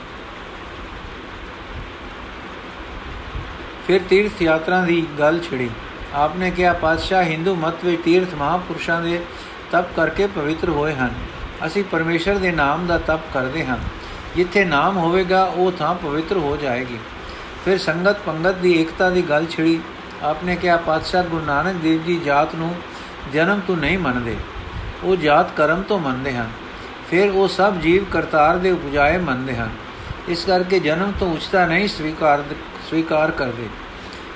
ਫਿਰ 3.87 4.01
ਤੀਰਥ 4.09 4.41
ਯਾਤਰਾ 4.41 4.81
ਦੀ 4.81 5.07
ਗੱਲ 5.19 5.39
ਛਿੜੀ। 5.39 5.69
ਆਪਨੇ 6.13 6.51
ਕਿਹਾ, 6.51 6.73
ਪਾਤਸ਼ਾਹ, 6.73 7.23
ਹਿੰਦੂ 7.23 7.55
ਮਤ 7.55 7.85
ਵਿੱਚ 7.85 8.03
ਤੀਰਥ 8.03 8.35
ਮਹਾਪੁਰਸ਼ਾਂ 8.35 9.01
ਦੇ 9.01 9.21
ਤਪ 9.71 9.95
ਕਰਕੇ 9.95 10.27
ਪਵਿੱਤਰ 10.27 10.69
ਹੋਏ 10.69 10.93
ਹਨ। 10.93 11.13
ਅਸੀਂ 11.65 11.83
ਪਰਮੇਸ਼ਰ 11.83 12.35
ਦੇ 12.35 12.51
ਨਾਮ 12.51 12.87
ਦਾ 12.87 12.97
ਤਪ 12.97 13.19
ਕਰਦੇ 13.33 13.65
ਹਾਂ। 13.65 13.77
ਜਿੱਥੇ 14.35 14.65
ਨਾਮ 14.65 14.97
ਹੋਵੇਗਾ, 14.97 15.43
ਉਹ 15.43 15.71
ਥਾਂ 15.71 15.95
ਪਵਿੱਤਰ 15.95 16.37
ਹੋ 16.37 16.57
ਜਾਏਗੀ। 16.57 16.97
ਫਿਰ 17.65 17.77
ਸੰਗਤ 17.77 18.19
ਪੰਗਤ 18.19 18.55
ਦੀ 18.55 18.81
ਏਕਤਾ 18.81 19.09
ਦੀ 19.09 19.21
ਗੱਲ 19.21 19.45
ਛਿੜੀ। 19.45 19.79
ਆਪਨੇ 20.23 20.55
ਕਿਹਾ, 20.55 20.77
ਪਾਤਸ਼ਾਹ, 20.77 21.23
ਗੁਰੂ 21.23 21.45
ਨਾਨਕ 21.45 21.75
ਦੇਵ 21.75 22.03
ਜੀ 22.03 22.19
ਜਾਤ 22.19 22.55
ਨੂੰ 22.55 22.75
ਜਨਮ 23.33 23.61
ਤੋਂ 23.67 23.77
ਨਹੀਂ 23.77 23.97
ਮੰਨਦੇ। 23.97 24.35
ਉਹ 25.03 25.15
ਜਾਤ 25.15 25.51
ਕਰਮ 25.51 25.81
ਤੋਂ 25.81 25.99
ਮੰਨਦੇ 25.99 26.33
ਹਨ। 26.33 26.49
ਫਿਰ 27.09 27.31
ਉਹ 27.31 27.47
ਸਭ 27.47 27.75
ਜੀਵ 27.75 28.05
ਕਰਤਾਰ 28.05 28.57
ਦੇ 28.57 28.71
ਉਪਜਾਏ 28.71 29.17
ਮੰਨਦੇ 29.17 29.55
ਹਨ। 29.55 29.69
ਇਸ 30.27 30.45
ਕਰਕੇ 30.45 30.79
ਜਨਮ 30.79 31.11
ਤੋਂ 31.19 31.33
ਉਚਤਾ 31.33 31.65
ਨਹੀਂ 31.65 31.87
ਸਵੀਕਾਰ 31.87 32.43
ਸਵੀਕਾਰ 32.89 33.31
ਕਰਦੇ। 33.31 33.69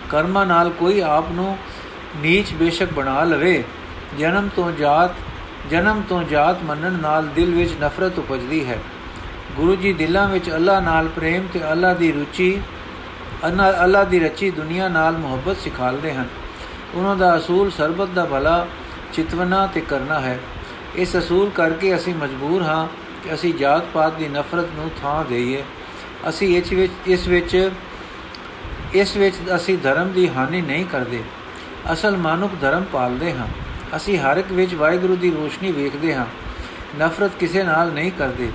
ਕਰਮਾਂ 0.10 0.46
ਨਾਲ 0.46 0.70
ਕੋਈ 0.70 1.02
ਆਪ 1.02 1.32
ਨੂੰ 1.32 1.58
ਨੀਚ 2.18 2.54
ਬੇਸ਼ੱਕ 2.54 2.94
ਬਣਾ 2.94 3.24
ਲਵੇ। 3.24 3.64
ਜਨਮ 4.20 4.50
ਤੋਂ 4.56 4.72
ਜਾਤ, 4.72 5.12
ਜਨਮ 5.70 6.02
ਤੋਂ 6.10 6.24
ਜਾਤ 6.24 6.64
ਮੰਨਣ 6.64 6.92
ਨਾਲ 6.92 7.28
ਦਿਲ 7.28 7.54
ਵਿੱਚ 7.56 7.72
ਨਫ਼ਰਤ 7.82 8.20
ਉਪਜਦੀ 8.20 8.66
ਹੈ। 8.66 8.78
ਗੁਰੂ 9.56 9.76
ਜੀ 9.76 9.94
ਦਿਲਾਂ 9.94 10.28
ਵਿੱਚ 10.30 10.50
ਅੱਲਾ 10.50 10.80
ਨਾਲ 10.80 11.08
ਪ੍ਰੇਮ 11.08 11.48
ਤੇ 11.54 11.72
ਅੱਲਾ 11.72 11.94
ਦੀ 11.94 12.12
ਰੁਚੀ, 12.12 12.62
ਅੱਲਾ 13.84 14.04
ਦੀ 14.04 14.20
ਰਚੀ 14.20 14.50
ਦੁਨੀਆ 14.52 14.88
ਨਾਲ 14.88 15.18
ਮੁਹੱਬਤ 15.18 15.58
ਸਿਖਾਲਦੇ 15.58 16.14
ਹਨ। 16.14 16.28
ਉਹਨਾਂ 16.96 17.16
ਦਾ 17.16 17.38
ਅਸੂਲ 17.38 17.72
ਸਰਬਤ 17.72 18.08
ਦਾ 18.08 18.26
ਭਲਾ, 18.26 18.68
ਚਿਤਵਨਾ 19.14 19.66
ਤੇ 19.68 19.82
ਕਰਨਾ 19.82 20.20
ਹੈ। 20.20 20.40
ਇਸ 20.96 21.18
ਅਸੂਲ 21.18 21.50
ਕਰਕੇ 21.50 21.96
ਅਸੀਂ 21.96 22.16
ਮਜਬੂਰ 22.16 22.62
ਹਾਂ 22.62 22.88
ਕਿ 23.24 23.34
ਅਸੀਂ 23.34 23.54
ਜਾਤ 23.54 23.84
ਪਾਤ 23.94 24.14
ਦੀ 24.14 24.28
ਨਫ਼ਰਤ 24.28 24.68
ਨੂੰ 24.76 24.92
ਥਾਂ 25.02 25.24
ਦੇਈਏ। 25.26 25.64
ਅਸੀਂ 26.30 26.58
ਇਸ 26.58 26.72
ਵਿੱਚ 26.72 26.94
ਇਸ 27.08 27.28
ਵਿੱਚ 27.28 27.72
ਇਸ 28.94 29.16
ਵਿੱਚ 29.18 29.36
ਅਸੀਂ 29.56 29.78
ਧਰਮ 29.78 30.12
ਦੀ 30.12 30.30
ਹਾਨੀ 30.30 30.62
ਨਹੀਂ 30.62 30.86
ਕਰਦੇ। 30.86 31.24
ਅਸਲ 31.94 32.18
ਮਾਨੁਕ 32.18 32.52
ਧਰਮ 32.62 32.84
ਪਾਲਦੇ 32.84 33.34
ਹਾਂ। 33.34 33.48
ਅਸੀਂ 33.96 34.18
ਹਰ 34.18 34.38
ਇੱਕ 34.38 34.52
ਵਿੱਚ 34.52 34.74
ਵਾਹਿਗੁਰੂ 34.74 35.16
ਦੀ 35.16 35.32
ਰੋਸ਼ਨੀ 35.32 35.72
ਵੇਖਦੇ 35.72 36.14
ਹਾਂ। 36.16 36.26
ਨਫ਼ਰਤ 37.00 37.32
ਕਿਸੇ 37.40 37.64
ਨਾਲ 37.64 37.92
ਨਹੀਂ 37.92 38.12
ਕਰਦੇ। 38.12 38.50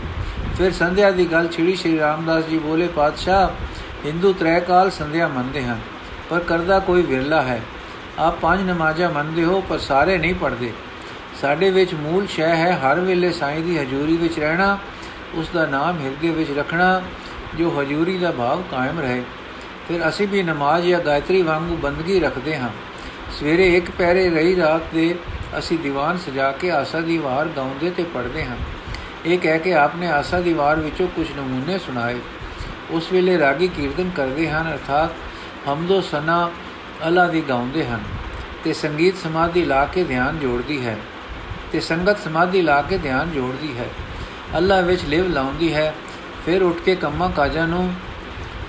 ਫਿਰ 0.59 0.73
ਸੰਧਿਆ 0.73 1.11
ਦੀ 1.11 1.25
ਗੱਲ 1.27 1.49
ਛਿੜੀ 1.49 1.75
ਸ਼੍ਰੀ 1.77 1.99
ਰਾਮਦਾਸ 1.99 2.45
ਜੀ 2.45 2.59
ਬੋਲੇ, 2.59 2.89
ਪਾਤਸ਼ਾਹ, 2.89 3.49
ਹਿੰਦੂ 4.07 4.33
ਤ੍ਰੈ 4.33 4.59
ਕਾਲ 4.61 4.91
ਸੰਧਿਆ 4.91 5.29
ਮੰਨਦੇ 5.29 5.65
ਹਨ, 5.65 5.81
ਪਰ 6.31 6.41
ਕਰਦਾ 6.41 6.79
ਕੋਈ 6.79 7.03
ਵਿਰਲਾ 7.03 7.43
ਹੈ। 7.43 7.61
ਆਪ 8.19 8.39
ਪੰਜ 8.41 8.71
ਨਮਾਜ਼ਾਂ 8.71 9.11
ਮੰਨਦੇ 9.11 9.45
ਹੋ, 9.45 9.61
ਪਰ 9.61 9.79
ਸਾਰੇ 9.79 10.19
ਨਹੀਂ 10.19 10.35
ਪੜਦੇ 10.35 10.73
ਸਾਡੇ 11.41 11.71
ਵਿੱਚ 11.71 11.95
ਮੂਲ 11.95 12.27
ਸ਼ੈ 12.27 12.55
ਹੈ 12.57 12.73
ਹਰ 12.77 13.01
ਵੇਲੇ 13.01 13.33
ਸਾਈਂ 13.33 13.61
ਦੀ 13.61 13.79
ਹਜ਼ੂਰੀ 13.79 14.17
ਵਿੱਚ 14.17 14.39
ਰਹਿਣਾ, 14.39 14.79
ਉਸ 15.35 15.49
ਦਾ 15.55 15.67
ਨਾਮ 15.67 15.99
ਹਿਰਦੇ 16.01 16.31
ਵਿੱਚ 16.31 16.51
ਰੱਖਣਾ, 16.51 17.03
ਜੋ 17.59 17.71
ਹਜ਼ੂਰੀ 17.81 18.19
ਦਾ 18.19 18.31
ਭਾਵ 18.31 18.63
ਕਾਇਮ 18.71 19.01
ਰਹੇ। 19.01 19.23
ਫਿਰ 19.89 20.09
ਅਸੀਂ 20.09 20.29
ਵੀ 20.29 20.43
ਨਮਾਜ਼ 20.43 20.87
ਜਾਂ 20.87 21.01
ਗਾਇਤਰੀ 21.01 21.43
ਵਾਂਗੂ 21.43 21.77
ਬੰਦਗੀ 21.77 22.21
ਰੱਖਦੇ 22.21 22.57
ਹਾਂ। 22.57 22.69
ਸਵੇਰੇ 23.41 23.77
ਇੱਕ 23.77 23.91
ਪੈਰੇ 23.91 24.31
ਰਹੀ 24.31 24.57
ਰਾਤ 24.57 24.83
ਦੇ 24.95 25.15
ਅਸੀਂ 25.59 25.79
ਦੀਵਾਨ 25.79 26.19
ਸਜਾ 26.19 26.53
ਕੇ 26.53 26.71
ਆਸਾ 26.71 27.01
ਦੀ 27.01 27.19
ਵਾਰ 27.19 27.49
ਗਾਉਂਦੇ 27.49 27.91
ਤੇ 27.91 28.03
ਪੜ੍ਹਦੇ 28.03 28.45
ਹਾਂ। 28.45 28.57
ਇਹ 29.27 29.39
ਕਹਿ 29.39 29.59
ਕੇ 29.59 29.75
ਆਪਨੇ 29.75 30.07
ਆਸਾ 30.07 30.41
ਦੀ 30.41 30.53
ਵਾਰ 30.53 30.81
ਵਿੱਚੋਂ 30.81 31.09
ਕੁਝ 31.09 31.27
ਨਮੂਨੇ 31.37 31.79
ਸੁਣਾਏ। 31.79 32.17
ਉਸ 32.91 33.13
ਵੇਲੇ 33.13 33.39
ਰਾਗੀ 33.39 33.69
ਕੀਰਤਨ 33.69 34.11
ਕਰਦੇ 34.11 34.51
ਹਨ, 34.51 34.73
ਅਰਥਾਤ 34.73 35.11
ਹਮਦੋ 35.69 36.01
ਸਨਾ 36.01 36.51
ਅੱਲਾ 37.07 37.27
ਦੀ 37.27 37.43
ਗਾਉਂਦੇ 37.49 37.87
ਹਨ 37.87 38.01
ਤੇ 38.65 38.73
ਸੰਗੀਤ 38.73 39.17
ਸਮਾਧੀ 39.17 39.65
ਲਾ 39.65 39.85
ਕੇ 39.85 40.05
ਧਿਆਨ 40.05 40.39
ਜੋੜਦੀ 40.39 40.87
ਹੈ। 40.87 40.97
ਤੇ 41.73 41.81
ਸੰਗਤ 41.81 42.19
ਸਮਾਧੀ 42.19 42.63
ਲਾ 42.63 42.83
ਕੇ 42.83 42.99
ਧਿਆਨ 42.99 43.31
ਜੋੜਦੀ 43.31 43.79
ਹੈ। 43.79 43.89
ਅੱਲਾ 44.57 44.81
ਵਿੱਚ 44.81 45.05
ਲਿਵ 45.05 45.33
ਲਾਉਂਦੀ 45.33 45.75
ਹੈ। 45.75 45.95
ਫਿਰ 46.47 46.63
ਉੱਠ 46.63 46.77
ਕੇ 46.77 46.97
ਕੰਮਾਂ 46.97 47.31
ਕਾਜਾਂ 47.31 47.69
ਨੂੰ 47.69 47.93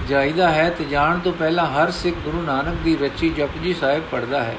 ਜਾਈਦਾ 0.10 0.50
ਹੈ 0.50 0.70
ਤੇ 0.70 0.84
ਜਾਣ 0.86 1.20
ਤੋਂ 1.20 1.34
ਪਹਿਲਾਂ 1.34 1.66
ਹਰ 1.66 1.92
ਸਿੱਖ 1.92 2.16
ਗੁਰੂ 2.18 2.42
ਨਾਨਕ 2.42 2.76
ਦੀ 2.76 2.98
ਰਚੀ 2.98 3.30
ਜਪਜੀ 3.30 3.74
ਸਾਹਿਬ 3.74 4.04
ਪੜਦਾ 4.12 4.44
ਹੈ। 4.44 4.56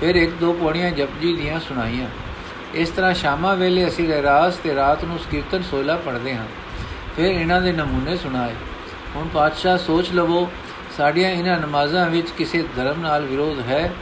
ਫਿਰ 0.00 0.14
ਇੱਕ 0.14 0.30
ਦੋ 0.30 0.52
ਪੌੜੀਆਂ 0.52 0.90
ਜਪਜੀ 0.90 1.36
ਦੀਆਂ 1.36 1.60
ਸੁਣਾਈਆਂ। 1.60 2.08
ਇਸ 2.74 2.88
ਤਰ੍ਹਾਂ 2.88 3.14
ਸ਼ਾਮਾਂ 3.14 3.56
ਵੇਲੇ 3.56 3.88
ਅਸੀਂ 3.88 4.08
ਰਹਿਰਾਸ 4.08 4.56
ਤੇ 4.56 4.74
ਰਾਤ 4.74 5.04
ਨੂੰ 5.04 5.18
ਕੀਰਤਨ 5.30 5.62
ਸੋਲਾ 5.62 5.96
ਪੜਦੇ 5.96 6.36
ਹਾਂ। 6.36 6.46
ਫਿਰ 7.16 7.24
ਇਹਨਾਂ 7.24 7.60
ਦੇ 7.60 7.72
ਨਮੂਨੇ 7.72 8.16
ਸੁਣਾਏ। 8.16 8.54
ਹੁਣ 9.16 9.28
ਪਾਤਸ਼ਾਹ 9.28 9.78
ਸੋਚ 9.78 10.12
ਲਵੋ, 10.12 10.50
ਸਾਡੀਆਂ 10.96 11.30
ਇਹਨਾਂ 11.30 11.58
ਨਮਾਜ਼ਾਂ 11.58 12.10
ਵਿੱਚ 12.10 12.30
ਕਿਸੇ 12.30 12.64
ਧਰਮ 12.76 13.00
ਨਾਲ 13.00 13.24
ਵਿਰੋਧ 13.24 13.60
ਹੈ? 13.60 13.92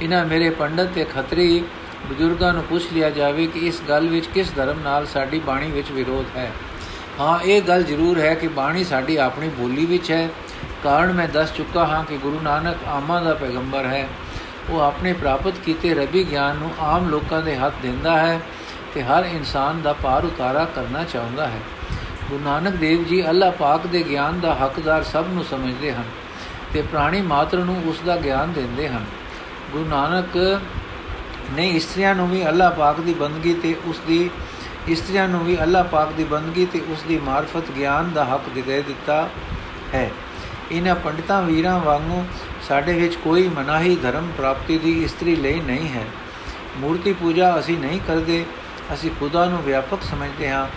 ਇਹਨਾਂ 0.00 0.24
ਮੇਰੇ 0.26 0.50
ਪੰਡਤ 0.50 0.88
ਤੇ 0.94 1.04
ਖੱਤਰੀ 1.04 1.64
ਬਜ਼ੁਰਗਾਂ 2.10 2.52
ਨੂੰ 2.52 2.62
ਪੁੱਛ 2.62 2.82
ਲਿਆ 2.92 3.10
ਜਾਵੇ 3.10 3.46
ਕਿ 3.46 3.60
ਇਸ 3.60 3.82
ਗੱਲ 3.88 4.08
ਵਿੱਚ 4.08 4.26
ਕਿਸ 4.26 4.54
ਧਰਮ 4.56 4.80
ਨਾਲ 4.80 5.06
ਸਾਡੀ 5.06 5.38
ਬਾਣੀ 5.38 5.70
ਵਿੱਚ 5.70 5.90
ਵਿਰੋਧ 5.90 6.36
ਹੈ? 6.36 6.52
ਹਾਂ, 7.20 7.40
ਇਹ 7.40 7.62
ਗੱਲ 7.62 7.82
ਜ਼ਰੂਰ 7.82 8.18
ਹੈ 8.18 8.34
ਕਿ 8.34 8.48
ਬਾਣੀ 8.48 8.84
ਸਾਡੀ 8.84 9.16
ਆਪਣੀ 9.16 9.48
ਬੋਲੀ 9.48 9.86
ਵਿੱਚ 9.86 10.10
ਹੈ। 10.10 10.28
ਕਾਰਨ 10.84 11.12
ਮੈਂ 11.12 11.28
ਦੱਸ 11.28 11.52
ਚੁੱਕਾ 11.52 11.86
ਹਾਂ 11.86 12.04
ਕਿ 12.04 12.16
ਗੁਰੂ 12.16 12.40
ਨਾਨਕ 12.40 12.76
ਆਮਾਂ 12.88 13.22
ਦਾ 13.22 13.34
ਪੈਗੰਬਰ 13.34 13.86
ਹੈ। 13.86 14.08
ਉਹ 14.70 14.80
ਆਪਣੇ 14.80 15.12
ਪ੍ਰਾਪਤ 15.12 15.52
ਕੀਤੇ 15.64 15.94
ਰੱਬੀ 15.94 16.30
ਗਿਆਨ 16.30 16.56
ਨੂੰ 16.56 16.70
ਆਮ 16.80 17.08
ਲੋਕਾਂ 17.08 17.42
ਦੇ 17.42 17.56
ਹੱਥ 17.56 17.72
ਦਿੰਦਾ 17.82 18.18
ਹੈ 18.18 18.40
ਤੇ 18.94 19.02
ਹਰ 19.02 19.24
ਇਨਸਾਨ 19.24 19.82
ਦਾ 19.82 19.92
ਪਾਰ 19.92 20.24
ਉਤਾਰਾ 20.24 20.64
ਕਰਨਾ 20.64 21.04
ਚਾਹੁੰਦਾ 21.04 21.46
ਹੈ। 21.46 21.60
ਗੁਰੂ 22.28 22.44
ਨਾਨਕ 22.44 22.74
ਦੇਵ 22.74 23.04
ਜੀ 23.04 23.30
ਅੱਲਾਹ 23.30 23.52
ਪਾਕ 23.52 23.86
ਦੇ 23.86 24.04
ਗਿਆਨ 24.08 24.40
ਦਾ 24.40 24.54
ਹੱਕਦਾਰ 24.54 25.02
ਸਭ 25.02 25.24
ਨੂੰ 25.28 25.44
ਸਮਝਦੇ 25.44 25.92
ਹਨ 25.92 26.04
ਤੇ 26.72 26.82
ਪ੍ਰਾਣੀ 26.82 27.20
ਮਾਤਰ 27.20 27.58
ਨੂੰ 27.58 27.82
ਉਸ 27.86 28.00
ਦਾ 28.06 28.16
ਗਿਆਨ 28.16 28.52
ਦਿੰਦੇ 28.52 28.88
ਹਨ। 28.88 29.04
ਗੁਰੂ 29.72 29.84
ਨਾਨਕ 29.84 30.60
ਨੇ 31.52 31.68
ਇਸਤਰੀਆਂ 31.68 32.14
ਨੂੰ 32.14 32.30
ਵੀ 32.30 32.48
ਅੱਲਾਹ 32.48 32.70
ਪਾਕ 32.70 33.00
ਦੀ 33.00 33.14
ਬੰਦਗੀ 33.14 33.54
ਤੇ 33.54 33.76
ਉਸ 33.84 34.00
ਦੀ 34.06 34.30
ਇਸਤਰੀਆਂ 34.88 35.28
ਨੂੰ 35.28 35.44
ਵੀ 35.44 35.62
ਅੱਲਾਹ 35.62 35.84
ਪਾਕ 35.84 36.12
ਦੀ 36.12 36.24
ਬੰਦਗੀ 36.24 36.66
ਤੇ 36.66 36.80
ਉਸ 36.88 37.02
ਦੀ 37.02 37.18
ਮਾਰਫਤ 37.18 37.70
ਗਿਆਨ 37.70 38.12
ਦਾ 38.12 38.24
ਹੱਕ 38.24 38.48
ਦੇ 38.48 38.82
ਦਿੱਤਾ 38.82 39.28
ਹੈ। 39.94 40.10
ਇਹਨਾਂ 40.72 40.94
ਪੰਡਿਤਾਂ 40.94 41.42
ਵੀਰਾਂ 41.42 41.80
ਵਾਂਗੂ 41.80 42.26
ਸਾਡੇ 42.68 42.92
ਵਿੱਚ 42.92 43.14
ਕੋਈ 43.14 43.48
ਮਨਾਹੀ 43.48 43.96
ਧਰਮ 43.96 44.30
ਪ੍ਰਾਪਤੀ 44.36 44.78
ਦੀ 44.78 45.04
ਇਸਤਰੀ 45.04 45.36
ਲਈ 45.36 45.60
ਨਹੀਂ 45.60 45.88
ਹੈ। 45.88 46.04
ਮੂਰਤੀ 46.76 47.12
ਪੂਜਾ 47.12 47.58
ਅਸੀਂ 47.58 47.78
ਨਹੀਂ 47.78 48.00
ਕਰਦੇ, 48.06 48.44
ਅਸੀਂ 48.94 49.10
ਖੁਦਾ 49.20 49.44
ਨੂੰ 49.44 49.62
ਵਿਆਪਕ 49.62 50.02
ਸਮਝਦੇ 50.02 50.50
ਹਾਂ। 50.50 50.68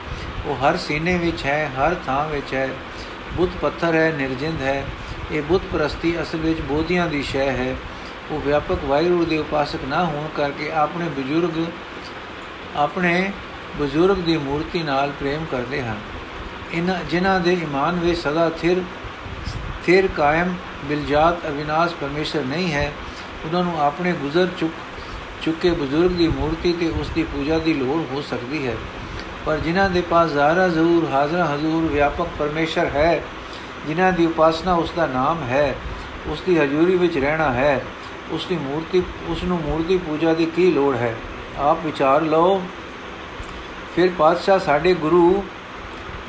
ਉਹ 0.45 0.55
ਹਰ 0.55 0.77
ਸੀਨੇ 0.77 1.17
ਵਿੱਚ 1.17 1.45
ਹੈ, 1.45 1.71
ਹਰ 1.77 1.95
ਥਾਂ 2.05 2.27
ਵਿੱਚ 2.27 2.53
ਹੈ। 2.53 2.69
ਬੁੱਤ 3.33 3.51
ਪੱਥਰ 3.61 3.95
ਹੈ, 3.95 4.13
ਨਿਰਜਿੰਦ 4.17 4.61
ਹੈ। 4.61 4.85
ਇਹ 5.31 5.41
ਬੁੱਤ 5.41 5.63
ਪ੍ਰਸਤੀ 5.71 6.21
ਅਸਲ 6.21 6.37
ਵਿੱਚ 6.37 6.61
ਬੋਧੀਆਂ 6.61 7.07
ਦੀ 7.07 7.23
ਸ਼ੈ 7.23 7.49
ਹੈ। 7.51 7.75
ਉਹ 8.31 8.41
ਵਿਆਪਕ 8.41 8.77
ਵਾਹਿਗੁਰੂ 8.85 9.25
ਦੇ 9.25 9.37
ਉਪਾਸਕ 9.37 9.79
ਨਾ 9.87 10.05
ਹੋਣ 10.05 10.27
ਕਰਕੇ 10.27 10.71
ਆਪਣੇ 10.71 11.09
ਬਜ਼ੁਰਗ, 11.09 11.65
ਆਪਣੇ 12.75 13.31
ਬਜ਼ੁਰਗ 13.77 14.17
ਦੀ 14.17 14.37
ਮੂਰਤੀ 14.37 14.83
ਨਾਲ 14.83 15.11
ਪ੍ਰੇਮ 15.11 15.45
ਕਰਦੇ 15.51 15.81
ਹਨ। 15.81 15.99
ਇਨ੍ਹਾਂ 16.73 17.03
ਜਿਨ੍ਹਾਂ 17.09 17.39
ਦੇ 17.39 17.53
ਈਮਾਨ 17.53 17.99
ਵਿੱਚ 17.99 18.19
ਸਦਾ 18.19 18.49
ਥਿਰ 18.49 18.81
ਥਿਰ 19.85 20.07
ਕਾਇਮ, 20.07 20.53
ਬਿਲਜਾਤ, 20.85 21.47
ਅਵਿਨਾਸ਼ 21.47 21.95
ਪਰਮੇਸ਼ਰ 22.01 22.43
ਨਹੀਂ 22.43 22.71
ਹੈ, 22.73 22.91
ਉਹਨਾਂ 23.45 23.63
ਨੂੰ 23.63 23.81
ਆਪਣੇ 23.81 24.13
ਗੁਜ਼ਰ 24.13 24.47
ਚੁੱਕ 24.57 24.73
ਚੁੱਕੇ 25.41 25.71
ਬਜ਼ੁਰਗ 25.71 26.11
ਦੀ 26.11 26.27
ਮੂਰਤੀ 26.27 26.73
ਤੇ 26.73 26.89
ਉਸ 26.89 27.09
ਦੀ 27.09 27.23
ਪੂਜਾ 27.23 27.57
ਦੀ 27.59 27.73
ਲੋੜ 27.73 28.01
ਹੋ 28.11 28.21
ਸਕਦੀ 28.21 28.67
ਹੈ। 28.67 28.75
ਪਰ 29.45 29.57
ਜਿਨ੍ਹਾਂ 29.57 29.89
ਦੇ 29.89 30.01
ਪਾਸ 30.01 30.29
ਜ਼ਾਹਰਾ 30.29 30.67
ਜ਼ਰੂਰ, 30.67 31.09
ਹਾਜ਼ਰ 31.11 31.41
ਹਜ਼ੂਰ, 31.41 31.91
ਵਿਆਪਕ 31.91 32.27
ਪਰਮੇਸ਼ਰ 32.39 32.85
ਹੈ, 32.85 33.23
ਜਿਨ੍ਹਾਂ 33.87 34.11
ਦੀ 34.13 34.25
ਉਪਾਸਨਾ 34.25 34.73
ਉਸ 34.73 34.91
ਦਾ 34.95 35.05
ਨਾਮ 35.05 35.43
ਹੈ, 35.43 35.75
ਉਸ 36.27 36.41
ਦੀ 36.41 36.57
ਹਜ਼ੂਰੀ 36.57 36.95
ਵਿੱਚ 36.95 37.17
ਰਹਿਣਾ 37.17 37.53
ਹੈ, 37.53 37.81
ਉਸ 38.31 38.45
ਦੀ 38.45 38.57
ਮੂਰਤੀ 38.57 39.03
ਉਸ 39.27 39.43
ਨੂੰ 39.43 39.59
ਮੂਰਤੀ 39.61 39.97
ਪੂਜਾ 39.97 40.33
ਦੀ 40.33 40.45
ਕੀ 40.45 40.71
ਲੋੜ 40.71 40.95
ਹੈ? 40.95 41.15
ਆਪ 41.57 41.77
ਵਿਚਾਰ 41.85 42.21
ਲਓ। 42.21 42.61
ਫਿਰ 43.95 44.09
ਪਾਤਸ਼ਾਹ 44.17 44.59
ਸਾਡੇ 44.59 44.93
ਗੁਰੂ 44.93 45.43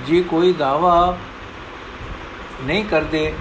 ਜੀ 0.07 0.23
ਕੋਈ 0.23 0.53
ਦਾਵਾ 0.53 1.17
ਨਹੀਂ 2.63 2.85
ਕਰਦੇ, 2.85 3.33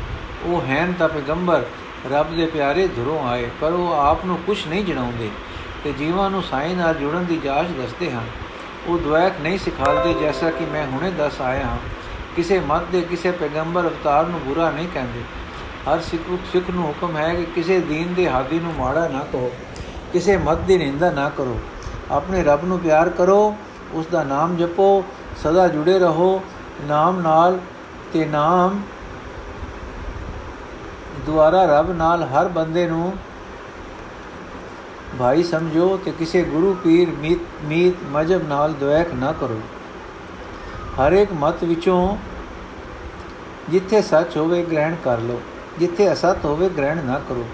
ਉਹ 0.45 0.61
ਹੈਨ 0.61 0.93
ਤਾਂ 0.93 1.09
ਪੈਗੰਬਰ, 1.09 1.63
ਰੱਬ 2.11 2.35
ਦੇ 2.35 2.45
ਪਿਆਰੇ 2.45 2.87
ਧੁਰੋਂ 2.87 3.27
ਆਏ, 3.27 3.49
ਪਰ 3.61 3.71
ਉਹ 3.71 3.93
ਆਪ 3.93 4.25
ਨੂੰ 4.25 4.37
ਕੁਝ 4.37 4.57
ਨਹੀਂ 4.67 4.83
ਜਣਾਉਂਦੇ 4.85 5.29
ਤੇ 5.83 5.93
ਜੀਵਾਂ 5.93 6.29
ਨੂੰ 6.29 6.43
ਸਾਈਂ 6.43 6.75
ਨਾਲ 6.75 6.93
ਜੁੜਨ 6.93 7.25
ਦੀ 7.25 7.37
ਜਾਂਚ 7.37 7.67
ਦੱਸਦੇ 7.69 8.11
ਹਨ। 8.11 8.27
ਉਹ 8.87 8.97
ਦੁਆਇਕ 8.97 9.33
ਨਹੀਂ 9.41 9.57
ਸਿਖਾਲਦੇ 9.57 10.13
ਜੈਸਾ 10.13 10.49
ਕਿ 10.51 10.65
ਮੈਂ 10.65 10.85
ਹੁਣੇ 10.87 11.11
ਦੱਸ 11.11 11.41
ਆਇਆ 11.41 11.65
ਹਾਂ। 11.65 11.77
ਕਿਸੇ 12.35 12.59
ਮਤ 12.59 12.83
ਦੇ 12.91 13.01
ਕਿਸੇ 13.01 13.31
ਪੈਗੰਬਰ 13.31 13.81
ਅਵਤਾਰ 13.81 14.25
ਨੂੰ 14.25 14.39
ਬੁਰਾ 14.39 14.69
ਨਹੀਂ 14.71 14.87
ਕਹਿੰਦੇ। 14.93 15.21
ਹਰ 15.85 15.99
ਸਿੱਖ 16.01 16.21
ਸਿੱਖ 16.51 16.69
ਨੂੰ 16.69 16.83
ਹੁਕਮ 16.83 17.17
ਹੈ 17.17 17.33
ਕਿ 17.33 17.45
ਕਿਸੇ 17.45 17.79
ਦੀਨ 17.79 18.13
ਦੇ 18.13 18.29
ਹਾਦੀ 18.29 18.59
ਨੂੰ 18.59 18.73
ਮਾੜਾ 18.77 19.07
ਨਾ 19.07 19.19
ਕਹੋ, 19.31 19.51
ਕਿਸੇ 20.13 20.37
ਮਤ 20.37 20.57
ਦੀ 20.57 20.77
ਨਿੰਦਾ 20.77 21.11
ਨਾ 21.11 21.29
ਕਰੋ। 21.29 21.59
ਆਪਣੇ 22.11 22.43
ਰੱਬ 22.43 22.65
ਨੂੰ 22.65 22.79
ਪਿਆਰ 22.79 23.09
ਕਰੋ 23.09 23.55
ਉਸ 23.93 24.07
ਦਾ 24.07 24.23
ਨਾਮ 24.23 24.55
ਜਪੋ, 24.57 25.03
ਸਦਾ 25.43 25.67
ਜੁੜੇ 25.67 25.97
ਰਹੋ, 25.99 26.41
ਨਾਮ 26.81 27.19
ਨਾਲ 27.19 27.59
ਤੇ 28.13 28.25
ਨਾਮ 28.25 28.81
ਦੁਆਰਾ 31.25 31.65
ਰੱਬ 31.67 31.91
ਨਾਲ 31.91 32.23
ਹਰ 32.23 32.47
ਬੰਦੇ 32.47 32.87
ਨੂੰ 32.87 33.13
ਭਾਈ 35.19 35.43
ਸਮਝੋ 35.43 35.97
ਤੇ 36.05 36.11
ਕਿਸੇ 36.11 36.41
ਗੁਰੂ 36.43 36.73
ਪੀਰ 36.83 37.09
ਮੀਤ 37.11 37.39
ਮੀਤ 37.63 38.03
ਮਜਬ 38.11 38.47
ਨਾਲ 38.47 38.73
ਦੁਆਇਕ 38.73 39.13
ਨਾ 39.13 39.31
ਕਰੋ। 39.31 39.59
ਹਰ 40.99 41.11
ਇੱਕ 41.11 41.31
ਮਤ 41.33 41.63
ਵਿੱਚੋਂ 41.63 42.17
ਜਿੱਥੇ 43.69 44.01
ਸੱਚ 44.01 44.37
ਹੋਵੇ 44.37 44.63
ਗ੍ਰਹਿਣ 44.63 44.95
ਕਰ 45.03 45.19
ਲਓ, 45.19 45.39
ਜਿੱਥੇ 45.79 46.11
ਅਸਤ 46.13 46.45
ਹੋਵੇ 46.45 46.69
ਗ੍ਰਹਿਣ 46.69 47.03
ਨਾ 47.05 47.19
ਕਰੋ, 47.29 47.45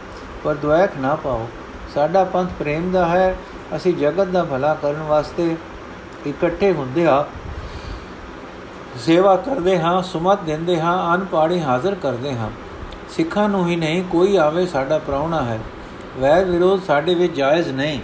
ਪਰ 0.44 0.56
ਦੁਆਇਕ 0.56 0.98
ਨਾ 0.98 1.16
ਪਾਓ। 1.16 1.48
ਸਾਡਾ 1.94 2.24
ਪੰਥ 2.24 2.52
ਪ੍ਰੇਮ 2.60 2.92
ਦਾ 2.92 3.06
ਹੈ, 3.06 3.36
ਅਸੀਂ 3.76 3.94
ਜਗਤ 3.94 4.28
ਦਾ 4.28 4.44
ਭਲਾ 4.44 4.74
ਕਰਨ 4.74 5.02
ਵਾਸਤੇ 5.02 5.56
ਇਕੱਠੇ 6.28 6.72
ਹੁੰਦੇ 6.72 7.08
ਹਾਂ 7.08 7.24
ਸੇਵਾ 9.00 9.36
ਕਰਦੇ 9.36 9.80
ਹਾਂ, 9.80 10.04
ਸੁਮਤ 10.04 10.42
ਦਿੰਦੇ 10.42 10.82
ਹਾਂ, 10.82 11.16
ਅਨ 11.16 11.26
ਪਾੜੀ 11.26 11.62
ਹਾਜ਼ਰ 11.62 11.96
ਕਰਦੇ 11.96 12.36
ਹਾਂ। 12.36 12.52
ਸਿੱਖਾਂ 13.10 13.50
ਨੂੰ 13.50 13.68
ਹੀ 13.68 13.76
ਨਹੀਂ, 13.76 14.04
ਕੋਈ 14.04 14.36
ਆਵੇ 14.36 14.68
ਸਾਡਾ 14.68 14.98
ਪ੍ਰਾਉਣਾ 14.98 15.42
ਹੈ। 15.42 15.60
ਵੈਰ 16.18 16.46
ਵਿਰੋਧ 16.46 16.84
ਸਾਡੇ 16.84 17.16
ਵਿੱਚ 17.16 17.36
ਜਾਇਜ਼ 17.36 17.70
ਨਹੀਂ। 17.70 18.00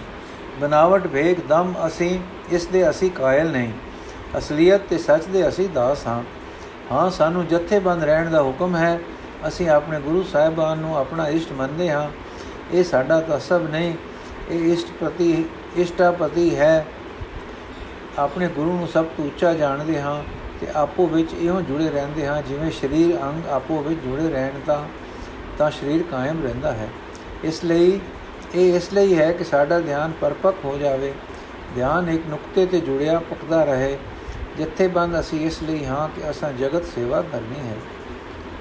ਬਨਾਵਟ 0.60 1.06
ਵੇਖ 1.06 1.46
ਦਮ 1.46 1.74
ਅਸੀਂ, 1.86 2.20
ਇਸ 2.50 2.66
ਦੇ 2.66 2.90
ਅਸੀਂ 2.90 3.10
ਕਾਇਲ 3.10 3.50
ਨਹੀਂ। 3.50 3.72
ਅਸਲੀਅਤ 4.38 4.80
ਤੇ 4.80 4.98
ਸੱਚ 4.98 5.24
ਦੇ 5.24 5.48
ਅਸੀਂ 5.48 5.68
ਦਾਸ 5.68 6.06
ਹਾਂ। 6.06 6.22
ਹਾਂ, 6.92 7.10
ਸਾਨੂੰ 7.10 7.46
ਜਥੇਬੰਦ 7.46 8.04
ਰਹਿਣ 8.04 8.30
ਦਾ 8.30 8.42
ਹੁਕਮ 8.42 8.76
ਹੈ। 8.76 9.00
ਅਸੀਂ 9.48 9.68
ਆਪਣੇ 9.68 10.00
ਗੁਰੂ 10.00 10.22
ਸਾਹਿਬਾਨ 10.22 10.78
ਨੂੰ 10.78 10.98
ਆਪਣਾ 10.98 11.28
ਇਸ਼ਟ 11.28 11.52
ਮੰਨਦੇ 11.52 11.90
ਹਾਂ। 11.90 12.10
ਇਹ 12.72 12.84
ਸਾਡਾ 12.84 13.20
ਤਸਬ 13.20 13.70
ਨਹੀਂ, 13.70 13.94
ਇਹ 14.50 14.72
ਇਸ਼ਟ 14.72 14.88
ਪ੍ਰਤੀ, 15.00 15.44
ਇਸ਼ਟਾਪਤੀ 15.76 16.56
ਹੈ। 16.56 16.86
ਆਪਣੇ 18.18 18.48
ਗੁਰੂ 18.48 18.72
ਨੂੰ 18.72 18.88
ਸਭ 18.88 19.04
ਤੋਂ 19.04 19.24
ਉੱਚਾ 19.24 19.54
ਜਾਣਦੇ 19.54 20.00
ਹਾਂ 20.00 20.24
ਤੇ 20.60 20.66
ਆਪੋ 20.74 21.06
ਵਿੱਚ 21.06 21.34
ਇਉਂ 21.34 21.62
ਜੁੜੇ 21.62 21.90
ਰਹਿੰਦੇ 21.90 22.26
ਹਾਂ 22.26 22.42
ਜਿਵੇਂ 22.42 22.70
ਸਰੀਰ 22.70 23.18
ਅੰਗ 23.22 23.46
ਆਪੋ 23.46 23.82
ਵਿੱਚ 23.82 24.00
ਜੁੜੇ 24.00 24.30
ਰਹਿਣ 24.30 24.50
ਤਾਂ 24.66 24.84
ਤਾਂ 25.58 25.70
ਸਰੀਰ 25.70 26.02
ਕਾਇਮ 26.10 26.42
ਰਹਿੰਦਾ 26.42 26.72
ਹੈ। 26.72 26.88
ਇਸ 27.44 27.64
ਲਈ, 27.64 28.00
ਇਹ 28.54 28.76
ਇਸ 28.76 28.92
ਲਈ 28.92 29.18
ਹੈ 29.18 29.32
ਕਿ 29.32 29.44
ਸਾਡਾ 29.44 29.80
ਧਿਆਨ 29.80 30.12
ਪਰਪੱਕ 30.20 30.56
ਹੋ 30.64 30.78
ਜਾਵੇ। 30.78 31.12
ਧਿਆਨ 31.74 32.08
ਇੱਕ 32.08 32.22
ਨੁਕਤੇ 32.28 32.66
ਤੇ 32.66 32.80
ਜੁੜਿਆ 32.80 33.18
ਪਕਦਾ 33.18 33.64
ਰਹੇ। 33.64 33.98
ਜਿੱਥੇ 34.56 34.88
ਬੰਦ 34.88 35.20
ਅਸੀਂ 35.20 35.46
ਇਸ 35.46 35.62
ਲਈ 35.62 35.84
ਹਾਂ 35.84 36.08
ਕਿ 36.08 36.30
ਅਸਾਂ 36.30 36.52
ਜਗਤ 36.52 36.84
ਸੇਵਾ 36.84 37.22
ਕਰਨੀ 37.22 37.68
ਹੈ। 37.68 37.76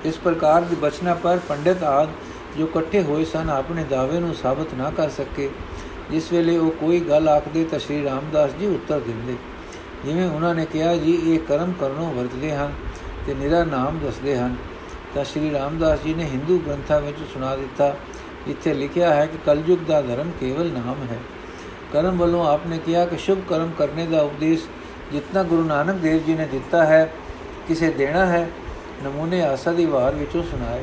ਇਸ 0.06 0.18
ਪ੍ਰਕਾਰ 0.18 0.62
ਦੀ 0.62 0.76
ਬਚਨਾ 0.76 1.14
ਪਰ 1.14 1.40
ਪੰਡਿਤ 1.50 1.84
ਆਦ 1.84 2.10
ਜੋ 2.58 2.66
ਇਕੱਠੇ 2.66 3.02
ਹੋਏ 3.02 3.26
ਸਨ 3.26 3.50
ਆਪਣੇ 3.50 3.84
ਦਾਅਵੇ 3.84 4.20
ਨੂੰ 4.20 4.36
ਸਾਬਤ 4.36 4.74
ਨਾ 4.74 4.90
ਕਰ 4.90 5.10
ਸਕੇ। 5.10 5.50
ਜਿਸ 6.12 6.32
ਵੇਲੇ 6.32 6.58
ਉਹ 6.58 6.72
ਕੋਈ 6.72 7.00
ਗੱਲ 7.00 7.30
ਆਖਦੇ 7.30 7.64
ਤਾਂ 7.64 7.80
ਸ਼੍ਰੀ 7.80 8.04
ਰਾਮਦਾਸ 8.04 8.52
ਜੀ 8.60 8.68
ਉੱਤਰ 8.68 9.00
ਦਿੰਦੇ। 9.00 9.36
ਜਿਵੇਂ 10.06 10.30
ਉਹਨਾਂ 10.30 10.56
ਨੇ 10.56 10.66
ਕਿਹਾ, 10.66 10.96
ਜੀ, 10.96 11.22
ਇਹ 11.26 11.40
ਕਰਮ 11.40 11.74
ਕਰਨੋਂ 11.80 12.14
ਵਰਤਦੇ 12.14 12.56
ਹਨ 12.56 12.74
ਤੇ 13.28 13.34
ਨਿਰਾ 13.34 13.64
ਨਾਮ 13.64 14.00
ਦੱਸਦੇ 14.00 14.38
ਹਨ। 14.38 14.56
ਤਾਂ 15.16 15.24
ਸ਼੍ਰੀ 15.24 15.52
ਰਾਮਦਾਸ 15.54 16.00
ਜੀ 16.04 16.14
ਨੇ 16.14 16.24
ਹਿੰਦੂ 16.24 16.60
ਗ੍ਰੰਥਾਂ 16.60 17.02
ਵਿੱਚ 17.02 17.18
ਸੁਣਾ 17.34 17.56
ਦਿੱਤਾ 17.56 17.96
ਇੱਥੇ 18.48 18.74
ਲਿਖਿਆ 18.74 19.14
ਹੈ 19.14 19.26
ਕਿ 19.26 19.38
ਕਲਯੁਗ 19.46 19.78
ਦਾ 19.88 20.02
ਧਰਮ 20.02 20.32
ਕੇਵਲ 20.40 20.72
ਨਾਮ 20.72 20.96
ਹੈ। 21.12 21.18
ਕਰਮ 21.94 22.18
ਵੱਲੋਂ 22.18 22.46
ਆਪਨੇ 22.48 22.78
ਕਿਹਾ 22.78 23.06
ਕਿ 23.06 23.18
ਸ਼ੁਭ 23.18 23.40
ਕਰਮ 23.50 23.72
ਕਰਨੇ 23.78 24.06
ਦਾ 24.06 24.22
ਉਪਦੇਸ਼ 24.22 24.62
ਜਿਤਨਾ 25.12 25.44
ਗੁਰੂ 25.44 25.64
ਨਾਨਕ 25.64 25.96
ਦੇਵ 25.96 26.24
ਜੀ 26.24 26.34
ਨੇ 26.34 26.46
ਦਿੱਤਾ 26.46 26.86
ਹੈ, 26.86 27.14
ਕਿਸੇ 27.68 27.92
ਦੇਣਾ 27.92 28.26
ਹੈ, 28.26 28.50
ਨਮੂਨੇ 29.04 29.42
ਆਸਾ 29.42 29.72
ਦੀ 29.72 29.86
ਵਾਰ 29.86 30.16
ਵਿੱਚੋਂ 30.16 30.44
ਸੁਣਾਏ। 30.44 30.82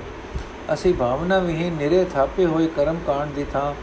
ਅਸੀਂ 0.72 0.94
ਭਾਵਨਾ 0.94 1.38
ਵਿਹੀਨ 1.38 1.72
ਨਿਰੇ 1.72 2.04
ਥਾਪੇ 2.04 2.46
ਹੋਏ 2.46 2.68
ਕਰਮ 2.76 2.96
ਕਾਂਡ 3.06 3.30
ਦੀ 3.30 3.44
ਥਾਂ 3.52 3.74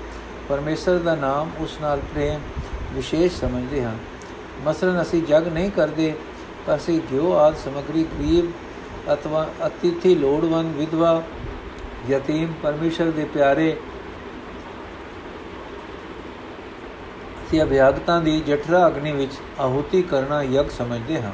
ਪਰਮੇਸ਼ਰ 0.49 0.99
ਦਾ 0.99 1.15
ਨਾਮ 1.15 1.51
ਉਸ 1.59 1.77
ਨਾਲ 1.81 1.99
ਪ੍ਰੇਮ 2.13 2.39
ਵਿਸ਼ੇਸ਼ 2.93 3.39
ਸਮਝਦੇ 3.39 3.83
ਹਾਂ 3.83 3.93
ਮਸਲਨ 4.65 5.01
ਅਸੀਂ 5.01 5.21
ਜਗ 5.23 5.47
ਨਹੀਂ 5.47 5.71
ਕਰਦੇ 5.71 6.13
ਪਰ 6.67 6.75
ਅਸੀਂ 6.75 7.01
ਗਿਓ 7.11 7.33
ਆਦ 7.33 7.55
ਸਮਗਰੀ, 7.55 8.03
ਗਰੀਬ, 8.03 8.51
ਅਤਵਾ, 9.13 9.47
ਅਤਿਥੀ, 9.67 10.15
ਲੋੜਵੰਦ, 10.15 10.75
ਵਿਧਵਾ, 10.75 11.21
ਯਤੀਮ, 12.09 12.53
ਪਰਮੇਸ਼ਰ 12.63 13.11
ਦੇ 13.11 13.25
ਪਿਆਰੇ 13.25 13.75
ਸੀ 17.51 17.61
ਅਭਿਆਗਤਾਂ 17.63 18.21
ਦੀ 18.21 18.39
ਜਠਰਾ 18.41 18.87
ਅਗਨੀ 18.87 19.11
ਵਿੱਚ 19.11 19.31
ਆਹੂਤੀ 19.59 20.01
ਕਰਨਾ 20.01 20.41
ਯਗ 20.43 20.69
ਸਮਝਦੇ 20.69 21.21
ਹਾਂ। 21.21 21.31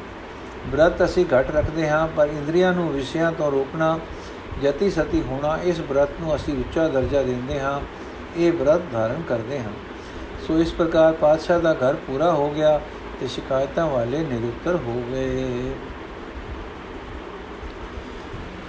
ਬ੍ਰਤ 0.67 1.03
ਅਸੀਂ 1.05 1.25
ਘਟ 1.25 1.51
ਰੱਖਦੇ 1.51 1.89
ਹਾਂ, 1.89 2.07
ਪਰ 2.07 2.27
ਇੰਦਰੀਆਂ 2.27 2.73
ਨੂੰ 2.73 2.89
ਵਿਸ਼ਿਆਂ 2.89 3.31
ਤੋਂ 3.31 3.51
ਰੋਕਣਾ 3.51 3.99
ਜਤੀ 4.63 4.89
ਸਤੀ 4.89 5.21
ਹੋਣਾ, 5.21 5.57
ਇਸ 5.63 5.79
ਬ੍ਰਤ 5.81 6.09
ਨੂੰ 6.21 6.35
ਅਸੀਂ 6.35 6.53
ਉੱਚਾ 6.53 6.87
ਦਰਜਾ 6.87 7.23
ਦਿੰਦੇ 7.23 7.59
ਹਾਂ। 7.59 7.79
ਇਹ 8.37 8.51
ਬ੍ਰਤ 8.51 8.81
ਧਾਰਨ 8.91 9.21
ਕਰਦੇ 9.29 9.59
ਹਾਂ 9.59 9.71
ਸੋ 10.47 10.59
ਇਸ 10.59 10.73
ਪ੍ਰਕਾਰ 10.73 11.13
ਪਾਤਸ਼ਾਹ 11.13 11.59
ਦਾ 11.59 11.73
ਘਰ 11.73 11.95
ਪੂਰਾ 11.95 12.31
ਹੋ 12.31 12.49
ਗਿਆ 12.49 12.81
ਤੇ 13.19 13.27
ਸ਼ਿਕਾਇਤਾਂ 13.27 13.87
ਵਾਲੇ 13.87 14.19
ਨਿਰੁੱਤਰ 14.19 14.75
ਹੋ 14.75 15.03
ਗਏ। 15.11 15.71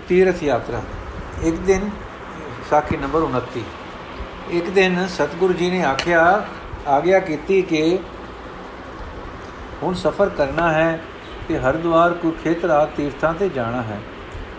ਤੀਰਥ 0.08 0.42
ਯਾਤਰਾ। 0.42 0.82
ਇੱਕ 1.42 1.56
ਦਿਨ, 1.56 1.90
ਸਾਖੀ 2.70 2.96
ਨੰਬਰ 2.96 3.20
29 3.20 3.62
ਇੱਕ 4.50 4.70
ਦਿਨ 4.70 5.06
ਸਤਿਗੁਰੂ 5.08 5.52
ਜੀ 5.52 5.70
ਨੇ 5.70 5.84
ਆਖਿਆ, 5.84 6.46
ਆਗਿਆ 6.86 7.18
ਕੀਤੀ 7.18 7.62
ਕਿ 7.62 7.98
ਹੁਣ 9.82 9.94
ਸਫ਼ਰ 9.94 10.28
ਕਰਨਾ 10.28 10.72
ਹੈ 10.72 11.00
ਤੇ 11.48 11.58
ਹਰਦੁਆਰ 11.58 12.12
ਕੁਰਖੇਤਰ 12.12 12.70
ਆ 12.70 12.86
ਤੀਰਥਾਂ 12.86 13.34
ਤੇ 13.34 13.48
ਜਾਣਾ 13.48 13.82
ਹੈ। 13.82 14.00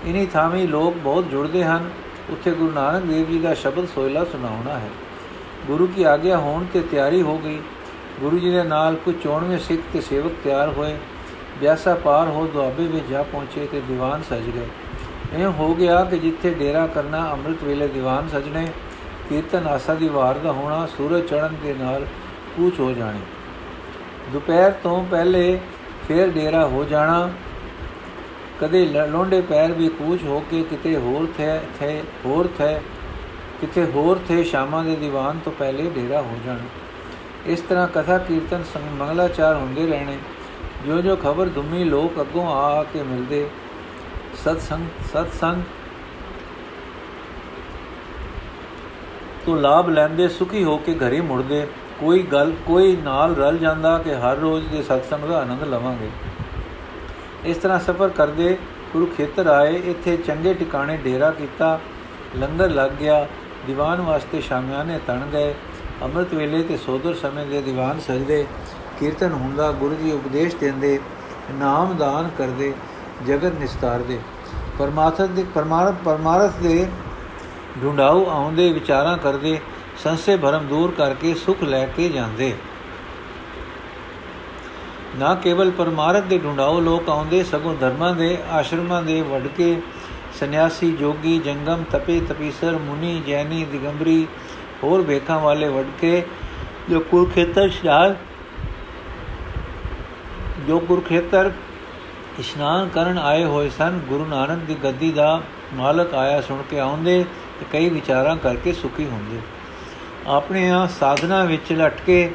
ਇਨੀ 0.06 0.26
ਥਾਵੇਂ 0.26 0.68
ਲੋਕ 0.68 0.98
ਬਹੁਤ 0.98 1.26
ਜੁੜਦੇ 1.26 1.64
ਹਨ। 1.64 1.90
ਉੱਥੇ 2.30 2.52
ਗੁਰੂ 2.52 2.72
ਨਾਨਕ 2.72 3.04
ਦੇਵ 3.04 3.28
ਜੀ 3.28 3.40
ਦਾ 3.40 3.54
ਸ਼ਬਦ 3.54 3.86
ਸੋਇਲਾ 3.86 4.24
ਸੁਣਾਉਣਾ 4.24 4.80
ਹੈ। 4.80 4.90
ਗੁਰੂ 5.68 5.88
ਕੀ 5.88 6.04
ਆਗਿਆ 6.04 6.38
ਹੋਣ 6.38 6.66
ਤੇ 6.74 6.80
ਤਿਆਰੀ 6.82 7.22
ਹੋ 7.22 7.38
ਗਈ। 7.38 7.60
ਗੁਰੂ 8.20 8.40
ਜੀ 8.40 8.52
ਦੇ 8.52 8.64
ਨਾਲ 8.64 8.96
ਕੁਝ 8.96 9.16
ਚੋਣਵੇਂ 9.24 9.60
ਸਿੱਖ 9.60 9.82
ਤੇ 9.94 10.02
ਸੇਵਕ 10.02 10.32
ਤਿਆਰ 10.44 10.70
ਹੋਏ। 10.70 10.98
ਬਿਆਸਾ 11.60 11.96
ਪਾਰ 11.96 12.28
ਹੋ 12.28 12.48
ਦੁਆਬੇ 12.48 12.88
ਵਿੱਚ 12.88 13.06
ਜਾ 13.06 13.24
ਪਹੁੰਚੇ 13.24 13.68
ਤੇ 13.72 13.82
ਦੀਵਾਨ 13.88 14.22
ਸਜ 14.22 14.50
ਗਏ। 14.50 14.68
ਇਹ 15.34 15.46
ਹੋ 15.46 15.74
ਗਿਆ 15.76 16.04
ਕਿ 16.04 16.18
ਜਿੱਥੇ 16.20 16.50
ਡੇਰਾ 16.50 16.88
ਕਰਨਾ 16.88 17.32
ਅੰਮ੍ਰਿਤ 17.32 17.64
ਵੇਲੇ 17.64 17.88
ਦੀਵਾਨ 17.88 18.28
ਸਜਣੇ, 18.28 18.68
ਕੀਰਤਨ 19.30 19.68
ਆਸਾ 19.68 19.94
ਦੀ 19.94 20.08
ਵਾਰ 20.08 20.38
ਦਾ 20.38 20.52
ਹੋਣਾ, 20.52 20.88
ਸੂਰਜ 20.98 21.28
ਚੜ੍ਹਨ 21.28 21.56
ਦੇ 21.64 21.74
ਨਾਲ 21.74 22.06
ਕੂਚ 22.58 22.80
ਹੋ 22.80 22.92
ਜਾਣੀ। 22.92 23.20
ਦੁਪਹਿਰ 24.34 24.72
ਤੋਂ 24.72 25.06
ਪਹਿਲੇ 25.06 25.60
ਫੇਰ 26.08 26.28
ਡੇਰਾ 26.28 26.68
ਹੋ 26.68 26.84
ਜਾਣਾ। 26.84 27.30
ਕਦੇ 28.60 28.86
ਲੋਂਡੇ 28.86 29.42
ਪੈਰ 29.42 29.72
ਵੀ 29.72 29.88
ਕੂਚ 29.90 30.24
ਹੋ 30.24 30.44
ਕੇ 30.52 30.64
ਕਿਤੇ 30.64 30.96
ਹੋਰ 30.98 31.28
ਥੇ 31.38 31.60
ਥੇ, 31.80 32.04
ਹੋਰ 32.26 32.50
ਥੇ, 32.58 32.80
ਕਿਤੇ 33.62 33.86
ਹੋਰ 33.86 34.20
ਥੇ 34.28 34.44
ਸ਼ਾਮਾਂ 34.44 34.84
ਦੇ 34.84 34.96
ਦੀਵਾਨ 34.96 35.40
ਤੋਂ 35.46 35.52
ਪਹਿਲੇ 35.52 35.90
ਡੇਰਾ 35.90 36.22
ਹੋ 36.22 36.38
ਜਾਣਾ। 36.46 36.64
ਇਸ 37.46 37.60
ਤਰ੍ਹਾਂ 37.60 37.88
ਕਥਾ 37.88 38.18
ਕੀਰਤਨ 38.18 38.64
ਸੰਗ 38.74 38.84
ਮੰਗਲਾਚਾਰ 39.00 39.56
ਹੁੰਦੇ 39.56 39.88
ਰਹਿਣੇ। 39.88 40.18
ਜੋ 40.88 41.02
ਜੋ 41.02 41.16
ਖਬਰ 41.16 41.46
ਦੁਮੀ 41.46 41.84
ਲੋਕ 41.84 42.22
ਅੱਗੋਂ 42.22 42.46
ਆ 42.48 42.84
ਕੇ 42.84 43.04
ਮਿਲਦੇ। 43.04 43.50
ਸਤ 44.36 44.62
ਸੰਗ 44.62 44.88
ਸਤ 45.14 45.34
ਸੰਗ 45.34 45.62
ਤੋਂ 49.46 49.58
ਲਾਭ 49.58 49.90
ਲੈਂਦੇ, 49.90 50.28
ਸੁਖੀ 50.28 50.64
ਹੋ 50.64 50.78
ਕੇ 50.78 50.94
ਘਰੇ 50.94 51.22
ਮੁੜਦੇ। 51.22 51.68
ਕੋਈ 52.00 52.24
ਗੱਲ, 52.24 52.54
ਕੋਈ 52.66 52.96
ਨਾਲ 52.96 53.36
ਰਲ 53.36 53.58
ਜਾਂਦਾ 53.58 53.98
ਕਿ 53.98 54.14
ਹਰ 54.14 54.38
ਰੋਜ਼ 54.38 54.68
ਦੇ 54.70 54.82
ਸਤਸੰਗ 54.84 55.24
ਦਾ 55.24 55.40
ਆਨੰਦ 55.40 55.64
ਲਵਾਂਗੇ। 55.64 56.10
ਇਸ 57.46 57.58
ਤਰ੍ਹਾਂ 57.58 57.80
ਸਫ਼ਰ 57.80 58.10
ਕਰਦੇ 58.10 58.58
ਕੁਰੂਖੇਤਰ 58.94 59.48
ਆਏ, 59.48 59.76
ਇੱਥੇ 59.76 60.18
ਚੰਗੇ 60.18 60.54
ਟਿਕਾਣੇ 60.54 60.98
ਡੇਰਾ 60.98 61.32
ਕੀਤਾ, 61.32 61.80
ਲੰਗਰ 62.38 62.70
ਲੱਗ 62.70 62.92
ਗਿਆ, 62.92 63.28
ਦੀਵਾਨ 63.68 64.02
ਵਾਸਤੇ 64.02 64.42
ਸ਼ਾਮਿਆਨੇ 64.42 65.00
ਤਣ 65.08 65.26
ਗਏ, 65.34 65.54
ਅੰਮ੍ਰਿਤ 66.04 66.34
ਵੇਲੇ 66.34 66.62
ਤੇ 66.64 66.78
ਸੋਦਰ 66.78 67.14
ਸਮੇਂ 67.14 67.46
ਦੇ 67.46 67.62
ਦੀਵਾਨ 67.62 68.00
ਸਜਦੇ, 68.00 68.46
ਕੀਰਤਨ 69.00 69.34
ਹੁੰਦਾ, 69.34 69.72
ਗੁਰੂ 69.72 69.96
ਜੀ 69.96 70.12
ਉਪਦੇਸ਼ 70.12 70.56
ਦਿੰਦੇ, 70.56 71.00
ਨਾਮ 71.52 71.98
ਦਾਨ 71.98 72.30
ਕਰਦੇ, 72.38 72.74
ਜਗਤ 73.28 73.60
ਨਿਸਤਾਰਦੇ। 73.60 74.20
ਪਰਮਾਤਮਾ 74.80 75.26
ਦੇ 75.28 75.46
ਪਰਮਾਰਥ 76.06 76.60
ਦੇ 76.62 76.86
ਢੁੰਡਾਉ 77.82 78.26
ਆਉਂਦੇ, 78.30 78.72
ਵਿਚਾਰਾਂ 78.72 79.18
ਕਰਦੇ, 79.18 79.60
ਸੰਸੇ 80.04 80.36
ਭਰਮ 80.38 80.68
ਦੂਰ 80.68 80.92
ਕਰਕੇ 80.92 81.34
ਸੁਖ 81.36 81.64
ਲੈ 81.64 81.86
ਕੇ 81.86 82.10
ਜਾਂਦੇ। 82.10 82.56
ਨਾ 85.16 85.34
ਕੇਵਲ 85.36 85.72
ਪਰਮਾਰਥ 85.72 86.24
ਦੇ 86.24 86.38
ਢੁੰਡਾਉ 86.38 86.80
ਲੋਕ 86.80 87.10
ਆਉਂਦੇ, 87.10 87.44
ਸਗੋਂ 87.44 87.74
ਧਰਮਾਂ 87.74 88.14
ਦੇ 88.16 88.38
ਆਸ਼ਰਮਾਂ 88.52 89.02
ਦੇ 89.04 89.22
ਵਡਕੇ 89.22 89.82
ਸੰਨਿਆਸੀ 90.40 90.92
ਜੋਗੀ, 90.92 91.38
ਜੰਗਮ, 91.40 91.84
ਤਪੇ, 91.92 92.20
ਤਪੀਸਰ, 92.20 92.78
ਮੁਨੀ, 92.78 93.22
ਜੈਨੀ, 93.28 93.64
ਦਿਗੰਬਰੀ, 93.66 94.26
ਹੋਰ 94.84 95.02
ਵੇਖਾਂ 95.02 95.40
ਵਾਲੇ 95.40 95.68
ਵਡਕੇ 95.68 96.24
ਜੋ 96.90 97.00
ਕੁਰਖੇਤਰ 97.00 97.70
ਸ਼ਾਹ, 97.70 98.14
ਜੋ 100.68 100.80
ਕੁਰਖੇਤਰ 100.80 101.52
ਇਸ਼ਨਾਨ 102.40 102.90
ਕਰਨ 102.90 103.18
ਆਏ 103.18 103.44
ਹੋਏ 103.44 103.70
ਸਨ, 103.70 104.00
ਗੁਰੂ 104.10 104.26
ਨਾਨਕ 104.26 104.64
ਦੀ 104.64 104.76
ਗੱਦੀ 104.84 105.12
ਦਾ 105.12 105.42
ਮਾਲਕ 105.74 106.14
ਆਇਆ 106.14 106.42
ਸੁਣ 106.42 106.62
ਕੇ 106.62 106.80
ਆਉਂਦੇ 106.80 107.24
ਤੇ 107.60 107.66
ਕਈ 107.72 107.90
ਵਿਚਾਰਾਂ 107.90 108.36
ਕਰਕੇ 108.36 108.74
ਸੁਖੀ 108.74 109.06
ਹੁੰਦੇ। 109.06 109.40
ਆਪਣੇ 110.28 110.70
ਆ 110.72 110.86
ਸਾਧਨਾ 111.00 111.44
ਵਿੱਚ 111.44 111.72
ਲਟਕੇ 111.72 112.32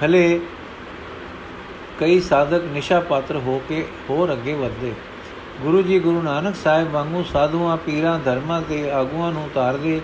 ਖਲੇ 0.00 0.40
ਕਈ 1.98 2.20
ਸਾਧਕ 2.20 2.64
ਨਿਸ਼ਾ 2.64 3.00
ਪਾਤਰ 3.00 3.36
ਹੋ 3.36 3.60
ਕੇ 3.68 3.84
ਹੋਰ 4.10 4.32
ਅੱਗੇ 4.32 4.54
ਵਧਦੇ। 4.54 4.92
ਗੁਰੂ 5.62 5.82
ਜੀ 5.82 5.98
ਗੁਰੂ 5.98 6.22
ਨਾਨਕ 6.22 6.54
ਸਾਹਿਬ 6.54 6.90
ਵਾਂਗੂ 6.90 7.22
ਸਾਧੂਆਂ, 7.22 7.76
ਪੀਰਾਂ, 7.76 8.18
ਧਰਮਾਂ 8.18 8.60
ਤੇ 8.62 8.90
ਆਗੂਆਂ 8.90 9.32
ਨੂੰ 9.32 9.44
ਉਤਾਰਦੇ 9.44 10.00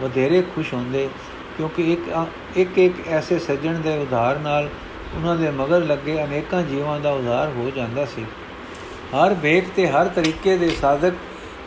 ਵਧੇਰੇ 0.00 0.42
ਖੁਸ਼ 0.54 0.72
ਹੁੰਦੇ 0.74 1.08
ਕਿਉਂਕਿ 1.56 1.92
ਇੱਕ 1.92 2.08
ਇੱਕ 2.56 2.78
ਇੱਕ 2.78 3.06
ਐਸੇ 3.08 3.38
ਸੱਜਣ 3.38 3.78
ਦੇ 3.80 3.96
ਉਧਾਰ 3.98 4.38
ਨਾਲ 4.38 4.68
ਉਹਨਾਂ 5.14 5.36
ਦੇ 5.36 5.50
ਮਗਰ 5.50 5.84
ਲੱਗੇ 5.84 6.22
ਅਨੇਕਾਂ 6.24 6.62
ਜੀਵਾਂ 6.62 6.98
ਦਾ 7.00 7.10
ਉਧਾਰ 7.10 7.52
ਹੋ 7.56 7.70
ਜਾਂਦਾ 7.76 8.04
ਸੀ। 8.04 8.24
ਹਰ 9.14 9.34
ਵੇਖ 9.34 9.68
ਤੇ 9.76 9.86
ਹਰ 9.88 10.08
ਤਰੀਕੇ 10.08 10.56
ਦੇ 10.56 10.68
ਸਾਧਕ 10.70 11.14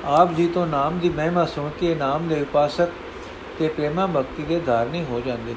ਆਪ 0.08 0.34
ਜੀ 0.34 0.48
ਤੋਂ 0.48 0.66
ਨਾਮ 0.68 1.00
ਦੀ 1.00 1.10
ਮਹਿਮਾ 1.10 1.46
ਸੁਣ 1.46 1.70
ਕੇ 1.80 1.94
ਨਾਮ 1.96 2.28
ਦੇ 2.28 2.42
ਉਪਾਸਕ 2.42 2.90
ਤੇ 3.60 3.68
ਪ੍ਰੇਮਾ 3.68 4.06
ਭਗਤੀ 4.08 4.44
ਦੇ 4.44 4.60
ਧਾਰਨੀ 4.60 5.04
ਹੋ 5.04 5.22
ਜਾਂਦੇ। 5.26 5.56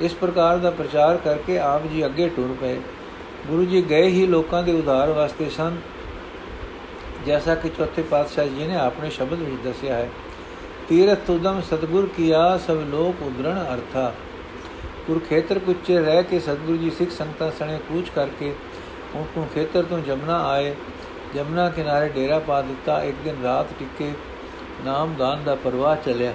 ਇਸ 0.00 0.14
ਪ੍ਰਕਾਰ 0.14 0.58
ਦਾ 0.58 0.70
ਪ੍ਰਚਾਰ 0.70 1.16
ਕਰਕੇ 1.16 1.58
ਆਪ 1.58 1.86
ਜੀ 1.86 2.04
ਅੱਗੇ 2.06 2.28
ਟੁਰ 2.28 2.56
ਪਏ। 2.60 2.76
ਗੁਰੂ 3.46 3.64
ਜੀ 3.64 3.82
ਗਏ 3.90 4.08
ਹੀ 4.08 4.26
ਲੋਕਾਂ 4.26 4.62
ਦੇ 4.62 4.72
ਉਧਾਰ 4.72 5.10
ਵਾਸਤੇ 5.10 5.48
ਸਨ। 5.50 5.76
ਜੈਸਾ 7.26 7.54
ਕਿ 7.54 7.68
ਚੌਥੇ 7.68 8.02
ਪਾਤਸ਼ਾਹ 8.02 8.46
ਜੀ 8.46 8.66
ਨੇ 8.66 8.76
ਆਪਣੇ 8.76 9.10
ਸ਼ਬਦ 9.10 9.32
ਵਿੱਚ 9.32 9.62
ਦੱਸਿਆ 9.64 9.94
ਹੈ, 9.94 10.08
ਤੀਰਥ 10.88 11.30
ਉਦਮ 11.30 11.60
ਸਤਗੁਰ 11.60 12.08
ਕੀਆ 12.16 12.58
ਸਭ 12.58 12.76
ਲੋਕ 12.88 13.22
ਉਦਰਣ 13.22 13.64
ਅਰਥਾ। 13.74 14.12
ਕੁਰਖੇਤਰ 15.06 15.58
ਕੁੱਚੇ 15.58 15.98
ਰਹਿ 15.98 16.22
ਕੇ 16.22 16.40
ਸਤਗੁਰੂ 16.40 16.76
ਜੀ 16.76 16.90
ਸਿੱਖ 16.90 17.10
ਸੰਗਤਾਂ 17.10 17.50
ਸਣੇ 17.50 17.78
ਕੂਚ 17.88 18.08
ਕਰਕੇ 18.14 18.54
ਉਹ 19.14 19.24
ਕੁਰਖੇਤਰ 19.24 19.82
ਤੋਂ 19.82 19.98
ਜਮਨਾ 19.98 20.44
ਆਏ। 20.46 20.74
ਜਮਨਾ 21.34 21.68
ਕਿਨਾਰੇ 21.70 22.08
ਡੇਰਾ 22.08 22.38
ਪਾ 22.38 22.62
ਦਿੱਤਾ। 22.62 23.02
ਇੱਕ 23.02 23.16
ਦਿਨ 23.24 23.42
ਰਾਤ 23.42 23.66
ਟਿੱਕੇ 23.78 24.12
ਨਾਮਦਾਨ 24.84 25.42
ਦਾ 25.44 25.54
ਪਰਵਾਹ 25.54 25.96
ਚੱਲਿਆ। 25.96 26.32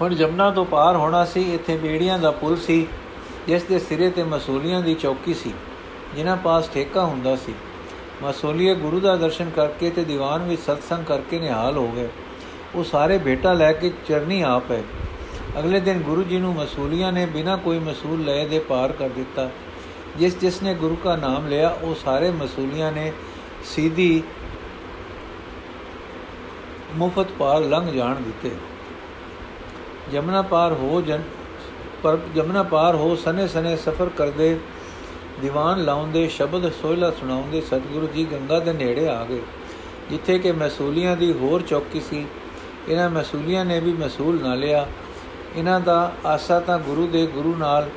ਹੁਣ 0.00 0.14
ਜਮਨਾ 0.14 0.50
ਤੋਂ 0.50 0.64
ਪਾਰ 0.64 0.96
ਹੋਣਾ 0.96 1.24
ਸੀ। 1.24 1.54
ਇੱਥੇ 1.54 1.76
ਬੇੜੀਆਂ 1.76 2.18
ਦਾ 2.18 2.30
ਪੁਲ 2.30 2.56
ਸੀ। 2.56 2.86
ਜਿਸ 3.46 3.62
ਦੇ 3.62 3.78
ਸਿਰੇ 3.78 4.10
ਤੇ 4.10 4.22
ਮਸੂਲੀਆਂ 4.22 4.80
ਦੀ 4.80 4.94
ਚੌਕੀ 4.94 5.34
ਸੀ, 5.34 5.52
ਜਿਨ੍ਹਾਂ 6.16 6.36
ਪਾਸ 6.36 6.70
ਠੇਕਾ 6.70 7.04
ਹੁੰਦਾ 7.04 7.36
ਸੀ। 7.36 7.54
ਮਸੂਲੀਏ 8.22 8.74
ਗੁਰੂ 8.74 9.00
ਦਾ 9.00 9.16
ਦਰਸ਼ਨ 9.16 9.50
ਕਰਕੇ 9.50 9.90
ਤੇ 9.90 10.04
ਦੀਵਾਨ 10.04 10.42
ਵਿੱਚ 10.42 10.62
ਸਤਸੰਗ 10.62 11.04
ਕਰਕੇ 11.04 11.38
ਨਿਹਾਲ 11.38 11.76
ਹੋ 11.76 11.92
ਗਏ। 11.92 12.08
ਉਹ 12.74 12.84
ਸਾਰੇ 12.84 13.18
ਭੇਟਾ 13.18 13.52
ਲੈ 13.52 13.72
ਕੇ 13.72 13.92
ਚਰਨੀ 14.08 14.42
ਆ 14.42 14.58
ਪਏ। 14.58 14.82
ਅਗਲੇ 15.58 15.80
ਦਿਨ 15.80 15.98
ਗੁਰੂ 15.98 16.22
ਜੀ 16.22 16.38
ਨੂੰ 16.38 16.54
ਮਸੂਲੀਆਂ 16.54 17.12
ਨੇ 17.12 17.26
ਬਿਨਾਂ 17.26 17.58
ਕੋਈ 17.58 17.78
ਮਸੂਲ 17.78 18.24
ਲਏ 18.24 18.46
ਦੇ 18.48 18.58
ਪਾਰ 18.58 18.92
ਕਰ 18.92 19.08
ਦਿੱਤਾ। 19.08 19.50
ਜਿਸ 20.16 20.38
ਜਿਸ 20.38 20.62
ਨੇ 20.62 20.74
ਗੁਰੂ 20.74 20.96
ਦਾ 21.04 21.16
ਨਾਮ 21.16 21.48
ਲਿਆ, 21.48 21.68
ਉਹ 21.68 21.94
ਸਾਰੇ 21.94 22.30
ਮਸੂਲੀਆਂ 22.30 22.92
ਨੇ 22.92 23.12
ਸਿੱਧੀ 23.64 24.22
ਮੁਫਤ 26.94 27.26
ਪਾਰ 27.38 27.60
ਲੰਘ 27.60 27.92
ਜਾਣ 27.92 28.14
ਦਿੱਤੇ। 28.14 28.50
ਜਮਨਾ 30.12 30.42
ਪਾਰ 30.42 30.72
ਹੋ 30.72 31.00
ਜਨ 31.00 31.22
ਪਰ 32.02 32.18
ਜਮਨਾ 32.34 32.62
ਪਾਰ 32.62 32.94
ਹੋ 32.94 33.14
ਸਨੇ 33.16 33.46
ਸਨੇ 33.48 33.76
ਸਫਰ 33.76 34.08
ਕਰਦੇ, 34.08 34.58
ਦੀਵਾਨ 35.40 35.84
ਲਾਉਂਦੇ, 35.84 36.26
ਸ਼ਬਦ 36.28 36.70
ਸੋਹਿਲਾ 36.72 37.10
ਸੁਣਾਉਂਦੇ, 37.10 37.60
ਸਤਿਗੁਰੂ 37.60 38.06
ਜੀ 38.06 38.24
ਗੰਗਾ 38.32 38.58
ਦੇ 38.60 38.72
ਨੇੜੇ 38.72 39.08
ਆ 39.08 39.24
ਗਏ, 39.24 39.40
ਜਿੱਥੇ 40.10 40.38
ਕਿ 40.38 40.52
ਮਸੂਲੀਆਂ 40.52 41.16
ਦੀ 41.16 41.32
ਹੋਰ 41.32 41.62
ਚੌਕੀ 41.62 42.00
ਸੀ। 42.00 42.26
ਇਹਨਾਂ 42.88 43.10
ਮਸੂਲੀਆਂ 43.10 43.64
ਨੇ 43.64 43.80
ਵੀ 43.80 43.92
ਮਸੂਲ 43.92 44.40
ਨਾ 44.42 44.54
ਲਿਆ। 44.54 44.86
ਇਹਨਾਂ 45.56 45.80
ਦਾ 45.80 46.12
ਆਸਾ 46.26 46.60
ਤਾਂ 46.60 46.78
ਗੁਰੂ 46.78 47.06
ਦੇ 47.06 47.26
ਗੁਰੂ 47.26 47.54
ਨਾਲ, 47.56 47.88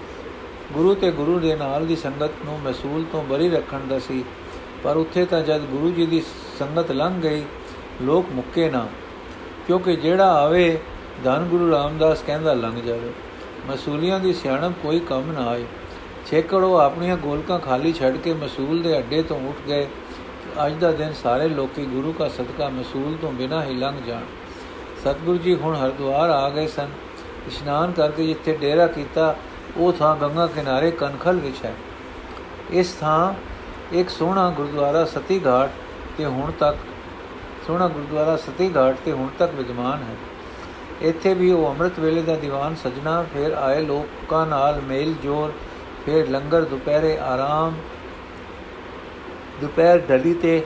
ਗੁਰੂ 0.74 0.94
ਤੇ 0.96 1.12
ਗੁਰੂ 1.12 1.40
ਦੇ 1.40 1.56
ਨਾਲ 1.56 1.86
ਦੀ 1.86 1.96
ਸੰਗਤ 1.96 2.46
ਨੂੰ 2.46 2.60
ਮਸੂਲ 2.60 3.06
ਤੋਂ 3.12 3.24
ਬਰੀ 3.24 3.50
ਰੱਖਣ 3.50 3.80
ਦਾ 3.90 4.00
ਸੀ। 4.00 4.24
ਪਰ 4.84 4.98
ਉੱਥੇ 4.98 5.26
ਤਾਂ 5.26 5.42
ਜਦ 5.42 5.62
ਗੁਰੂ 5.62 5.92
ਜੀ 5.92 6.06
ਦੀ 6.06 6.22
ਸੰਗਤ 6.60 6.92
ਲੰਘ 6.92 7.22
ਗਈ, 7.22 7.44
ਲੋਕ 8.02 8.26
ਮੁੱਕੇ 8.32 8.70
ਨਾ, 8.70 8.88
ਕਿਉਂਕਿ 9.68 9.96
ਜਿਹੜਾ 9.96 10.32
ਆਵੇ, 10.34 10.78
ਧੰਨ 11.24 11.44
ਗੁਰੂ 11.44 11.72
ਰਾਮਦਾਸ 11.72 12.22
ਕਹਿੰਦਾ 12.28 12.54
ਲੰਘ 12.54 12.82
ਜਾਵੇ। 12.82 13.12
ਮਸੂਲੀਆਂ 13.68 14.20
ਦੀ 14.20 14.34
ਸਿਆਣਪ 14.34 14.74
ਕੋਈ 14.84 15.00
ਕੰਮ 15.00 15.32
ਨਾ 15.32 15.48
ਆਏ। 15.48 15.66
ਛੇਕੜੋ 16.28 16.78
ਆਪਣੀਆਂ 16.78 17.18
ਗੋਲਕਾਂ 17.18 17.60
ਖਾਲੀ 17.60 17.94
ਛੱਡ 17.94 18.18
ਕੇ 18.18 18.34
ਮਸੂਲ 18.34 18.82
ਦੇ 18.82 18.98
ਅੱਡੇ 19.00 19.22
ਤੋਂ 19.24 19.40
ਉੱਠ 19.50 19.68
ਗਏ 19.68 19.88
ਅੱਜ 20.66 20.74
ਦਾ 20.74 20.92
ਦਿਨ 20.92 21.14
ਸਾਰੇ 21.14 21.48
ਲੋਕੀ 21.48 21.86
ਗੁਰੂ 21.86 22.14
ਦਾ 22.20 22.28
ਸਦਕਾ 22.30 22.70
ਮਸੂਲ 22.70 23.18
ਤੋਂ 23.22 23.32
ਬਿਨਾਂ 23.32 23.64
ਹੀ 23.64 23.74
ਲੰਘ 23.74 24.02
ਜਾਣ। 24.08 24.22
ਸਤਿਗੁਰੂ 25.02 25.38
ਜੀ 25.38 25.56
ਹੁਣ 25.56 25.76
ਹਰਦੁਆਰ 25.76 26.30
ਆ 26.30 26.50
ਗਏ 26.50 26.68
ਸਨ। 26.68 26.90
ਇਸ਼ਨਾਨ 27.48 27.92
ਕਰਕੇ 27.92 28.28
ਜਿੱਥੇ 28.28 28.58
ਡੇਰਾ 28.58 28.88
ਕੀਤਾ, 28.88 29.36
ਉਹ 29.78 29.94
ਥਾਂ 29.94 30.16
ਗੰਗਾ 30.16 30.48
ਕਿਨਾਰੇ 30.48 30.92
ਕਨਖਲ 30.92 31.40
ਵਿੱਚ 31.40 31.66
ਹੈ। 31.66 31.74
ਇਸ 32.72 32.94
ਥਾਂ 32.94 33.34
ਇੱਕ 33.94 34.10
ਸੋਹਣਾ 34.10 34.50
ਗੁਰਦੁਆਰਾ 34.50 35.06
ਸਤੀ 35.06 35.42
ਘਾਟ 35.46 35.72
ਤੇ 36.18 36.26
ਹੁਣ 36.26 36.52
ਤੱਕ, 36.52 36.78
ਸੋਹਣਾ 37.68 37.88
ਗੁਰਦੁਆਰਾ 37.88 38.36
ਸਤੀ 38.38 38.72
ਘਾਟ 38.76 38.98
ਤੇ 39.06 39.12
ਹੁਣ 39.12 39.28
ਤੱਕ 39.40 39.54
ਵਿਦਮਾਨ 39.54 40.04
ਹੈ। 40.04 40.16
ਇੱਥੇ 41.02 41.34
ਵੀ 41.34 41.52
ਉਹ 41.52 41.70
ਅੰਮ੍ਰਿਤ 41.70 42.00
ਵੇਲੇ 42.00 42.22
ਦਾ 42.22 42.36
ਦੀਵਾਨ 42.36 42.76
ਸਜਣਾ, 42.76 43.22
ਫਿਰ 43.34 43.54
ਆਏ 43.54 43.82
ਲੋਕਾਂ 43.82 44.46
ਨਾਲ 44.48 44.82
ਮੇਲ 44.82 45.14
ਜੋਰ 45.24 45.54
ਫਿਰ 46.06 46.28
ਲੰਗਰ 46.30 46.62
ਦੁਪਹਿਰੇ 46.62 47.18
ਆਰਾਮ, 47.20 47.74
ਦੁਪਹਿਰ 49.62 50.00
ਢਲੀ 50.10 50.34
ਤੇ 50.34 50.64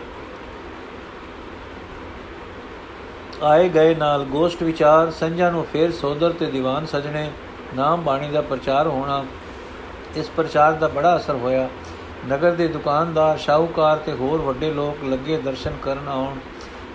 ਆਏ 3.43 3.69
ਗਏ 3.69 3.93
ਨਾਲ 3.95 4.23
ਗੋਸ਼ਟ 4.25 4.63
ਵਿਚਾਰ 4.63 5.11
ਸੰਜਾ 5.11 5.49
ਨੂੰ 5.49 5.65
ਫੇਰ 5.65 5.91
ਸੋਦਰ 5.91 6.31
ਤੇ 6.31 6.45
ਦੀਵਾਨ 6.45 6.85
ਸਜਣੇ, 6.85 7.29
ਨਾਮ 7.75 8.01
ਬਾਣੀ 8.01 8.29
ਦਾ 8.29 8.41
ਪ੍ਰਚਾਰ 8.41 8.87
ਹੋਣਾ, 8.87 9.23
ਇਸ 10.15 10.29
ਪ੍ਰਚਾਰ 10.29 10.73
ਦਾ 10.73 10.87
ਬੜਾ 10.87 11.15
ਅਸਰ 11.17 11.35
ਹੋਇਆ। 11.35 11.67
ਨਗਰ 12.27 12.51
ਦੇ 12.51 12.67
ਦੁਕਾਨਦਾਰ, 12.67 13.37
ਸ਼ਾਹੂਕਾਰ 13.37 13.97
ਤੇ 13.97 14.13
ਹੋਰ 14.13 14.41
ਵੱਡੇ 14.41 14.71
ਲੋਕ 14.71 15.03
ਲੱਗੇ 15.03 15.37
ਦਰਸ਼ਨ 15.37 15.73
ਕਰਨ 15.81 16.07
ਆਉਣ, 16.07 16.37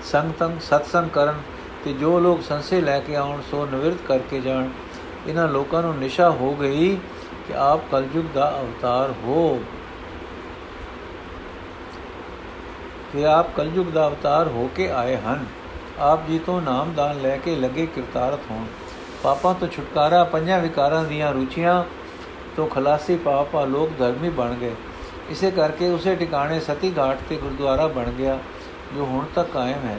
ਸੰਗਤੰ 0.03 0.59
ਸਤਸੰਗ 0.61 1.11
ਕਰਨ 1.11 1.41
ਤੇ 1.85 1.93
ਜੋ 1.93 2.21
ਲੋਕ 2.21 2.43
ਸੰਸੇ 2.43 2.81
ਲੈ 2.81 3.01
ਕੇ 3.01 3.17
ਆਉਣ, 3.17 3.41
ਸੋ 3.51 3.67
ਨਿਵਰਤ 3.67 4.07
ਕਰਕੇ 4.09 4.41
ਜਾਣ। 4.41 4.69
ਇਹਨਾਂ 5.27 5.49
ਲੋਕਾਂ 5.49 5.83
ਨੂੰ 5.83 5.97
ਨਿਸ਼ਾ 5.99 6.31
ਹੋ 6.31 6.55
ਗਈ 6.55 6.97
ਕਿ 7.49 7.55
ਆਪ 7.55 7.81
ਕਲਯੁਗ 7.93 8.25
ਦਾ 8.35 8.61
ਅਵਤਾਰ 8.61 9.11
ਹੋ। 9.11 9.61
ਕਿ 13.13 13.27
ਆਪ 13.27 13.57
ਕਲਯੁਗ 13.57 13.87
ਦਾ 13.87 14.09
ਅਵਤਾਰ 14.09 14.49
ਹੋ 14.49 14.71
ਕੇ 14.77 14.91
ਆਏ 14.91 15.17
ਹਨ। 15.17 15.47
ਆਪ 15.99 16.27
ਜੀ 16.27 16.39
ਤੋਂ 16.39 16.63
ਨਾਮਦਾਨ 16.63 17.21
ਲੈ 17.21 17.37
ਕੇ 17.37 17.57
ਲੱਗੇ 17.57 17.87
ਕਿਰਤਾਰਥ 17.87 18.41
ਹੋਣ। 18.51 18.65
ਪਾਪਾਂ 19.23 19.55
ਤੋਂ 19.55 19.69
ਛੁਟਕਾਰਾ, 19.69 20.25
ਪੰਜਾਂ 20.25 20.61
ਵਿਕਾਰਾਂ 20.61 21.05
ਦੀਆਂ 21.05 21.33
ਰੁਚੀਆਂ 21.33 21.85
ਤੋਂ 22.57 22.67
ਖਲਾਸੀ 22.67 23.17
ਪਾਪਾ 23.17 23.65
ਲੋਕ 23.65 23.91
ਧਰਮੀ 23.99 24.29
ਬਣ 24.29 24.55
ਗਏ। 24.55 24.75
ਇਸੇ 25.31 25.51
ਕਰਕੇ 25.51 25.89
ਉਸੇ 25.89 26.17
ਟਿਕਾਣੇ 26.17 26.61
ਸਤੀ 26.61 26.93
ਘਾਟ 26.99 27.19
ਤੇ 27.29 27.37
ਗੁਰਦੁਆਰਾ 27.37 27.87
ਬਣ 27.87 28.11
ਗਿਆ, 28.11 28.39
ਜੋ 28.97 29.05
ਹੁਣ 29.05 29.25
ਤੱਕ 29.35 29.51
ਕਾਇਮ 29.51 29.87
ਹੈ। 29.87 29.99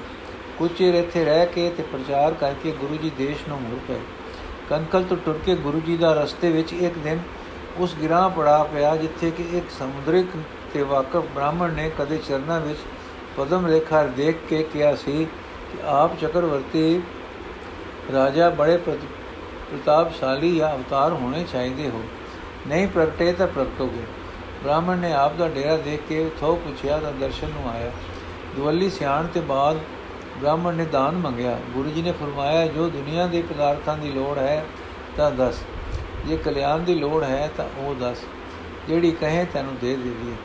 ਕੁਝ 0.57 0.71
ਚਿਰ 0.77 0.93
ਇੱਥੇ 0.93 1.25
ਰਹਿ 1.25 1.45
ਕੇ 1.45 1.69
ਤੇ 1.69 1.83
ਪ੍ਰਚਾਰ 1.83 2.33
ਕਰਕੇ 2.33 2.71
ਗੁਰੂ 2.71 2.95
ਜੀ 2.95 3.11
ਦੇਸ਼ 3.17 3.47
ਨੂੰ 3.49 3.61
ਮੁੜ 3.61 3.79
ਪਏ। 3.87 3.99
ਕੰਕਲ 4.69 5.03
ਤੋਂ 5.03 5.17
ਟੁਰ 5.17 5.39
ਕੇ 5.45 5.55
ਗੁਰੂ 5.55 5.79
ਜੀ 5.79 5.97
ਦਾ 5.97 6.13
ਰਸਤੇ 6.13 6.49
ਵਿੱਚ 6.49 6.73
ਇੱਕ 6.73 6.97
ਦਿਨ 6.97 7.19
ਉਸ 7.77 7.95
ਗਿਰਾਂ 8.01 8.29
ਪੜਾ 8.29 8.63
ਪਿਆ 8.63 8.95
ਜਿੱਥੇ 8.95 9.31
ਕਿ 9.31 9.43
ਇੱਕ 9.57 9.65
ਸਮੁੰਦਰਿਕ 9.79 10.27
ਤੇ 10.73 10.83
ਵਾਕਫ 10.83 11.23
ਬ੍ਰਾਹਮਣ 11.35 11.73
ਨੇ 11.73 11.91
ਕਦੇ 11.99 12.17
ਚਰਨਾਂ 12.17 12.59
ਵਿੱਚ 12.61 12.79
ਪਦਮ 13.37 13.65
ਰੇਖਾ 13.65 14.03
ਦੇਖ 14.03 14.37
ਕੇ 14.49 14.63
ਕਿਹਾ 14.63 14.95
ਸੀ 14.95 15.25
ਕਿ 15.71 15.77
ਆਪ 15.85 16.19
ਚੱਕਰਵਰਤੀ 16.19 17.01
ਰਾਜਾ 18.13 18.49
ਬੜੇ 18.49 18.77
ਪ੍ਰਤਾਪਸ਼ਾਲੀ 18.77 20.55
ਜਾਂ 20.55 20.75
ਅਵਤਾਰ 20.75 21.13
ਹੋਣੇ 21.13 21.45
ਚਾਹੀਦੇ 21.53 21.89
ਹੋ। 21.89 22.03
ਨਹੀਂ 22.67 22.87
ਪ੍ਰਗਟੇ 22.87 23.31
ਤਾਂ 23.33 23.47
ਪ੍ਰਗਟੋਗੇ। 23.47 24.01
ਬ੍ਰਾਹਮਣ 24.63 24.97
ਨੇ 24.97 25.13
ਆਪ 25.13 25.35
ਦਾ 25.35 25.47
ਡੇਰਾ 25.47 25.77
ਦੇਖ 25.77 26.01
ਕੇ 26.09 26.29
ਥੋ 26.39 26.55
ਪੁੱਛਿਆ 26.55 26.97
ਤਾਂ 26.97 27.11
ਦਰਸ਼ਨ 27.11 27.47
ਨੂੰ 27.47 27.69
ਆਇਆ। 27.71 27.91
ਦੁਵੱਲੀ 28.55 28.89
ਸਿਆਣ 28.89 29.27
ਤੇ 29.27 29.39
ਬਾਅਦ 29.39 29.79
ਬ੍ਰਾਹਮਣ 30.37 30.73
ਨੇ 30.73 30.85
ਦਾਨ 30.85 31.15
ਮੰਗਿਆ। 31.15 31.57
ਗੁਰੂ 31.73 31.89
ਜੀ 31.89 32.01
ਨੇ 32.01 32.11
ਫਰਮਾਇਆ, 32.11 32.65
ਜੋ 32.67 32.89
ਦੁਨੀਆ 32.89 33.27
ਦੇ 33.27 33.41
ਪਦਾਰਥਾਂ 33.41 33.97
ਦੀ 33.97 34.11
ਲੋੜ 34.11 34.37
ਹੈ, 34.37 34.65
ਤਾਂ 35.17 35.31
ਦੱਸ। 35.31 35.59
ਜੇ 36.27 36.37
ਕਲਿਆਣ 36.37 36.79
ਦੀ 36.79 36.95
ਲੋੜ 36.95 37.23
ਹੈ, 37.23 37.49
ਤਾਂ 37.57 37.65
ਉਹ 37.77 37.95
ਦੱਸ। 37.95 38.17
ਜਿਹੜੀ 38.87 39.11
ਕਹੇ, 39.11 39.45
ਤੈਨੂੰ 39.53 39.75
ਦੇ 39.81 39.95
ਦੇਈਏ 39.95 40.35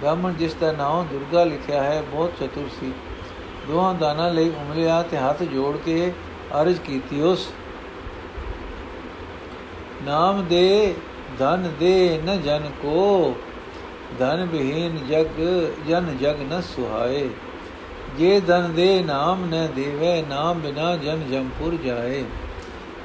ਬ੍ਰਾਹਮਣ 0.00 0.32
ਜਿਸ 0.32 0.54
ਦਾ 0.54 0.72
ਨਾਮ 0.72 1.06
ਦੁਰਗਾ 1.06 1.44
ਲਿਖਿਆ 1.44 1.82
ਹੈ, 1.82 2.02
ਬਹੁਤ 2.02 2.32
ਚਤੁਰ 2.40 2.68
ਸੀ। 2.80 2.92
ਦੋਹਾਂ 3.68 3.94
ਦਾਨਾਂ 3.94 4.30
ਲਈ 4.30 4.48
ਉਮਲਿਆ 4.50 5.02
ਤੇ 5.02 5.16
ਹੱਥ 5.16 5.42
ਜੋੜ 5.42 5.76
ਕੇ 5.76 6.12
ਅਰਜ਼ 6.52 6.80
ਕੀਤੀ 6.80 7.20
ਉਸ, 7.22 7.48
ਨਾਮ 10.04 10.44
ਦੇ, 10.46 10.94
ਧਨ 11.38 11.70
ਦੇ 11.80 12.20
ਨ 12.24 12.40
ਜਨ 12.42 12.70
ਕੋ, 12.82 13.34
ਧਨ 14.18 14.44
ਬਿਹੀਨ 14.46 14.96
ਜਗ, 15.06 15.40
ਜਨ 15.88 16.16
ਜਗ 16.18 16.42
ਨ 16.42 16.60
ਸੁਹਾਏ। 16.60 17.28
ਜੇ 18.18 18.40
ਧਨ 18.40 18.72
ਦੇ 18.74 19.02
ਨਾਮ 19.02 19.44
ਨ 19.44 19.66
ਦੇਵੇ 19.76 20.22
ਨਾਮ 20.22 20.60
ਬਿਨਾ 20.60 20.94
ਜਨ 20.96 21.22
ਜਮਪੁਰ 21.30 21.74
ਜਾਏ। 21.84 22.24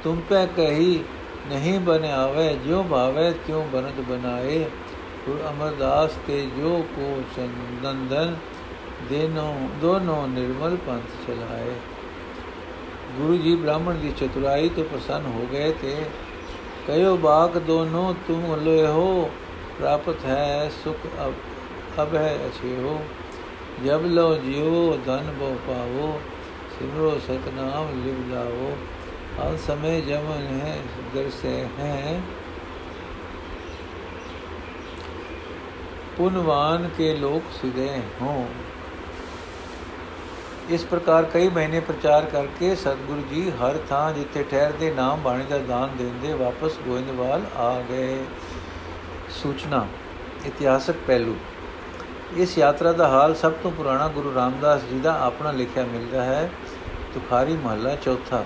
ਤੁਮ 0.04 0.20
ਪੈ 0.28 0.44
ਕਹੀ 0.46 1.02
ਨਹੀਂ 1.48 1.78
ਬਨਾਵੇ 1.80 2.48
ਜੋ 2.66 2.82
ਭਾਵੇ 2.82 3.30
ਤਿਉ 3.46 3.62
ਬਨਤ 3.72 4.00
ਬਨਾਏ। 4.08 4.58
ਗੁਰ 5.26 5.40
ਅਮਰਦਾਸ 5.50 6.10
ਤੇ 6.26 6.40
ਜੋ 6.56 6.84
ਕੋ 6.96 7.22
ਸੰਦੰਦਨ 7.36 8.34
ਦੇਨੋ, 9.08 9.54
ਦੋਨੋਂ 9.80 10.26
ਨਿਰਮਲ 10.28 10.76
ਪੰਥ 10.86 11.26
ਚਲਾਏ। 11.26 11.72
ਗੁਰੂ 13.16 13.36
ਜੀ 13.36 13.54
ਬ੍ਰਾਹਮਣ 13.56 13.94
ਦੀ 13.94 14.12
ਚਤੁਰਾਈ 14.18 14.68
ਤੋਂ 14.68 14.84
ਪ੍ਰਸੰਨ 14.84 15.26
ਹੋ 15.26 15.46
ਗਏ 15.52 15.72
ਤੇ 15.82 15.96
ਕਯੋ 16.86 17.16
ਬਾਗ 17.16 17.58
ਦੋਨੋਂ 17.58 18.12
ਤੁਮ 18.28 18.44
ਹੋ 18.86 19.30
ਪ੍ਰਾਪਤ 19.78 20.24
ਹੈ 20.24 20.70
ਸੁਖ 20.84 21.06
ਅਬ 22.00 22.14
ਹੈ 22.14 22.38
ਅਛੇ 22.46 22.76
ਹੋ 22.76 23.00
ਜਬ 23.86 24.06
ਲੋ 24.06 24.36
ਜਿਉ 24.36 24.98
ਧਨ 25.06 25.34
ਬੋ 25.38 25.56
ਪਾਵੋ, 25.66 26.20
ਸਿਮਰੋ 26.78 27.18
ਸਤਨਾਮ 27.18 28.02
ਲਿਵ 28.04 28.34
ਲਾਵੋ। 28.34 28.76
ਹਰ 29.40 29.56
ਸਮੇ 29.56 30.00
ਜਮਨ 30.00 30.60
ਹੈ 30.60 30.78
ਦਰਸੇ 31.14 31.66
ਹੈ। 31.78 32.20
ਪੁਨਵਾਨ 36.16 36.90
ਕੇ 36.96 37.16
ਲੋਕ 37.16 37.42
ਸਿਦੇ 37.62 38.00
ਹੋ। 38.22 38.48
ਇਸ 40.70 40.84
ਪ੍ਰਕਾਰ 40.84 41.24
ਕਈ 41.24 41.48
ਮਹੀਨੇ 41.48 41.80
ਪ੍ਰਚਾਰ 41.80 42.24
ਕਰਕੇ 42.24 42.74
ਸਤਿਗੁਰੂ 42.74 43.22
ਜੀ 43.34 43.50
ਹਰ 43.50 43.78
ਥਾਂ 43.88 44.12
ਜਿੱਥੇ 44.12 44.42
ਠਹਿਰਦੇ 44.42 44.90
ਨਾਮ 44.90 45.22
ਬਾਣੀ 45.22 45.44
ਦਾ 45.44 45.58
ਦਾਨ 45.58 45.96
ਦਿੰਦੇ 45.96 46.32
ਵਾਪਸ 46.32 46.72
ਗੋਇੰਦਵਾਲ 46.86 47.42
ਆ 47.56 47.80
ਗਏ। 47.80 48.24
ਸੂਚਨਾ, 49.30 49.86
ਇਤਿਹਾਸਕ 50.46 50.94
ਪਹਿਲੂ। 51.06 51.36
ਇਸ 52.34 52.56
ਯਾਤਰਾ 52.58 52.92
ਦਾ 52.92 53.08
ਹਾਲ 53.08 53.34
ਸਭ 53.34 53.52
ਤੋਂ 53.62 53.70
ਪੁਰਾਣਾ 53.70 54.08
ਗੁਰੂ 54.08 54.32
ਰਾਮਦਾਸ 54.34 54.82
ਜੀ 54.90 54.98
ਦਾ 55.00 55.12
ਆਪਣਾ 55.22 55.50
ਲਿਖਿਆ 55.52 55.84
ਮਿਲਦਾ 55.84 56.22
ਹੈ 56.22 56.50
ਤੁਖਾਰੀ 57.14 57.56
ਮਹੱਲਾ 57.56 57.94
ਚੌਥਾ 57.94 58.44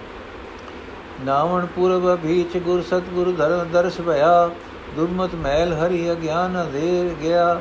ਨਾਵਣ 1.24 1.66
ਪੂਰਬ 1.66 2.14
ਭੀਚ 2.16 2.56
ਗੁਰ 2.58 2.82
ਸਤਗੁਰ 2.82 3.32
ਧਰਮ 3.32 3.70
ਦਰਸ 3.72 4.00
ਭਇਆ 4.00 4.50
ਦੁਰਮਤ 4.96 5.34
ਮਹਿਲ 5.34 5.72
ਹਰੀ 5.74 6.10
ਅਗਿਆਨ 6.12 6.64
ਦੇ 6.72 7.14
ਗਿਆ 7.22 7.60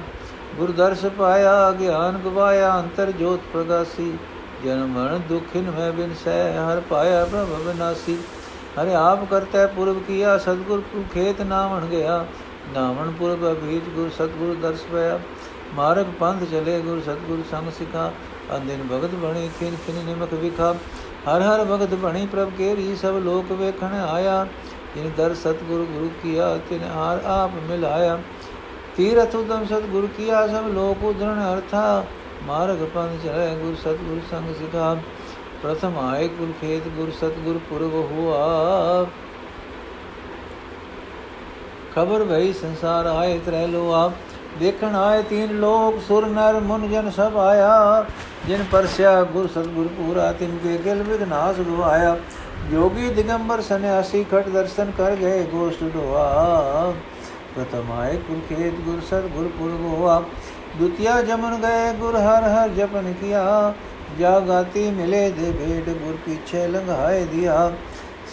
ਗੁਰ 0.57 0.71
ਦਰਸ 0.71 1.05
ਪਾਇਆ 1.17 1.71
ਗਿਆਨ 1.71 2.17
ਗਵਾਇਆ 2.25 2.73
ਅੰਤਰ 2.73 3.11
ਜੋਤ 3.11 3.39
ਪ੍ਰਗਾਸੀ 3.53 4.11
ਜਨਮ 4.63 4.87
ਮਰਨ 4.89 5.21
ਦੁਖਿਨ 5.29 5.69
ਮੈਂ 5.71 5.91
ਬਿਨ 5.93 6.13
ਸਹਿ 6.15 6.57
ਹਰ 6.59 6.81
ਪਾਇਆ 6.89 7.23
ਪ੍ਰਭ 7.25 7.49
ਬਿਨਾਸੀ 7.65 8.17
ਹਰੇ 8.77 8.93
ਆਪ 8.95 9.29
ਕਰਤਾ 9.29 9.65
ਪੁਰਬ 9.67 9.99
ਕੀਆ 10.07 10.37
ਸਤਗੁਰ 10.37 10.81
ਕੋ 10.93 11.03
ਖੇਤ 11.13 11.41
ਨਾਵਣ 11.41 11.85
ਗਿਆ 11.85 12.25
ਨਾਵਣ 12.73 13.11
ਪੁਰਬ 13.11 13.51
ਅਭੀਜ 13.51 13.89
ਗੁਰ 13.95 14.09
ਸਤਗੁਰ 14.09 14.55
ਦਰਸ 14.61 14.83
ਪਿਆ 14.83 15.19
ਮਾਰਗ 15.75 16.05
ਪੰਥ 16.19 16.43
ਚਲੇ, 16.43 16.79
ਗੁਰ 16.81 17.01
ਸਤਗੁਰ 17.01 17.43
ਸੰਗ 17.51 17.71
ਸਿਖਾ 17.71 18.11
ਅੰਦਿਨ 18.55 18.87
ਭਗਤ 18.91 19.15
ਬਣੇ, 19.15 19.49
ਖਿਨ 19.59 19.75
ਖਿਨ 19.85 19.95
ਨਿਮਕ 20.05 20.33
ਵਿਖਾ। 20.33 20.73
ਹਰ 21.27 21.41
ਹਰ 21.41 21.63
ਭਗਤ 21.65 21.93
ਬਣੀ 21.93 22.25
ਪ੍ਰਭ 22.25 22.51
ਕੇ 22.57 22.95
ਸਭ 22.95 23.15
ਲੋਕ 23.15 23.51
ਵੇਖਣ 23.51 23.93
ਆਇਆ। 23.93 24.45
ਜਿਨ 24.95 25.11
ਦਰ 25.17 25.33
ਸਤਗੁਰ, 25.33 25.85
ਗੁਰੂ 25.85 26.09
ਕੀਆ, 26.23 26.57
ਤਿਨ 26.69 26.83
ਹਾਰ 26.95 27.21
ਆਪ 27.25 27.51
ਮਿਲਾਇਆ। 27.69 28.19
ਤੀਰਥ 28.97 29.35
ਉਦਮ 29.35 29.65
ਸਤਗੁਰ 29.65 30.07
ਕੀਆ, 30.17 30.45
ਸਭ 30.47 30.67
ਲੋਕ 30.67 31.03
ਉਧਰਣ 31.03 31.41
ਅਰਥਾ। 31.53 32.05
ਮਾਰਗ 32.43 32.85
ਪੰਥ 32.93 33.23
ਚਲੇ, 33.23 33.55
ਗੁਰ 33.55 33.75
ਸਤਗੁਰ 33.75 34.21
ਸੰਗ 34.31 34.53
ਸਿਖਾ। 34.55 34.95
ਪ੍ਰਥਮ 35.63 35.97
ਆਏ 35.99 36.27
ਕੁਲ 36.27 36.51
ਖੇਤ, 36.61 36.87
ਗੁਰ 36.87 37.11
ਸਤਗੁਰ 37.11 37.59
ਪੁਰਬ 37.69 37.93
ਹੁਆ। 38.11 39.05
ਖਬਰ 41.95 42.23
ਭਈ 42.23 42.53
ਸੰਸਾਰ 42.53 43.05
ਆਏ, 43.05 43.37
ਤਰੇ 43.45 43.65
ਲੋ 43.67 43.91
ਆਪ 43.93 44.11
ਦੇਖਣ 44.59 44.95
ਆਏ 44.95 45.21
ਤੀਨ 45.21 45.57
ਲੋਕ, 45.59 45.99
ਸੁਰ 46.07 46.25
ਨਰ 46.25 46.59
ਮੁਨ 46.59 46.87
ਜਨ 46.89 47.09
ਸਭ 47.11 47.37
ਆਇਆ। 47.37 48.05
ਜਿਨ 48.47 48.63
ਪਰਸਿਆ 48.71 49.21
ਗੁਰ 49.23 49.47
ਸਤਗੁਰ 49.47 49.87
ਪੂਰਾ, 49.87 50.31
ਤਿਨ 50.31 50.57
ਕੇ 50.63 50.77
ਗਿਲ 50.85 51.03
ਵਿਗਨਾਸ 51.03 51.59
ਗਵਾਇਆ। 51.59 52.17
ਜੋਗੀ 52.71 53.09
ਦਿਗੰਬਰ 53.09 53.61
ਸੰਿਆਸੀ 53.61 54.23
ਖਟ 54.23 54.47
ਦਰਸ਼ਨ 54.49 54.91
ਕਰ 54.97 55.15
ਗਏ, 55.15 55.43
ਗੋਸ਼ਟ 55.43 55.83
ਦੋਆ 55.83 56.93
ਪ੍ਰਥਮ 57.55 57.91
ਆਏ 57.91 58.15
ਕੁਲ 58.17 58.39
ਖੇਤ 58.49 58.79
ਗੁਰ 58.85 59.01
ਸਤਗੁਰ 59.01 59.49
ਪੁਰਬ 59.59 59.85
ਹੁਆ 59.93 60.21
ਦੁਤੀਆ 60.79 61.21
ਜਮਨ 61.21 61.55
ਗਏ 61.57 61.91
ਗੁਰ 61.99 62.15
ਹਰ 62.15 62.43
ਹਰ 62.43 62.69
ਜਪਨ 62.69 63.13
ਕੀਆ। 63.21 63.73
ਜਾਗਾਤੀ 64.19 64.89
ਮਿਲੇ 64.91 65.29
ਦੇ 65.29 65.51
ਭੇਡ 65.51 65.89
ਗੁਰ 65.95 66.17
ਪਿਛੇ 66.25 66.67
ਲੰਘਾਏ 66.67 67.23
ਦਿਆ। 67.25 67.71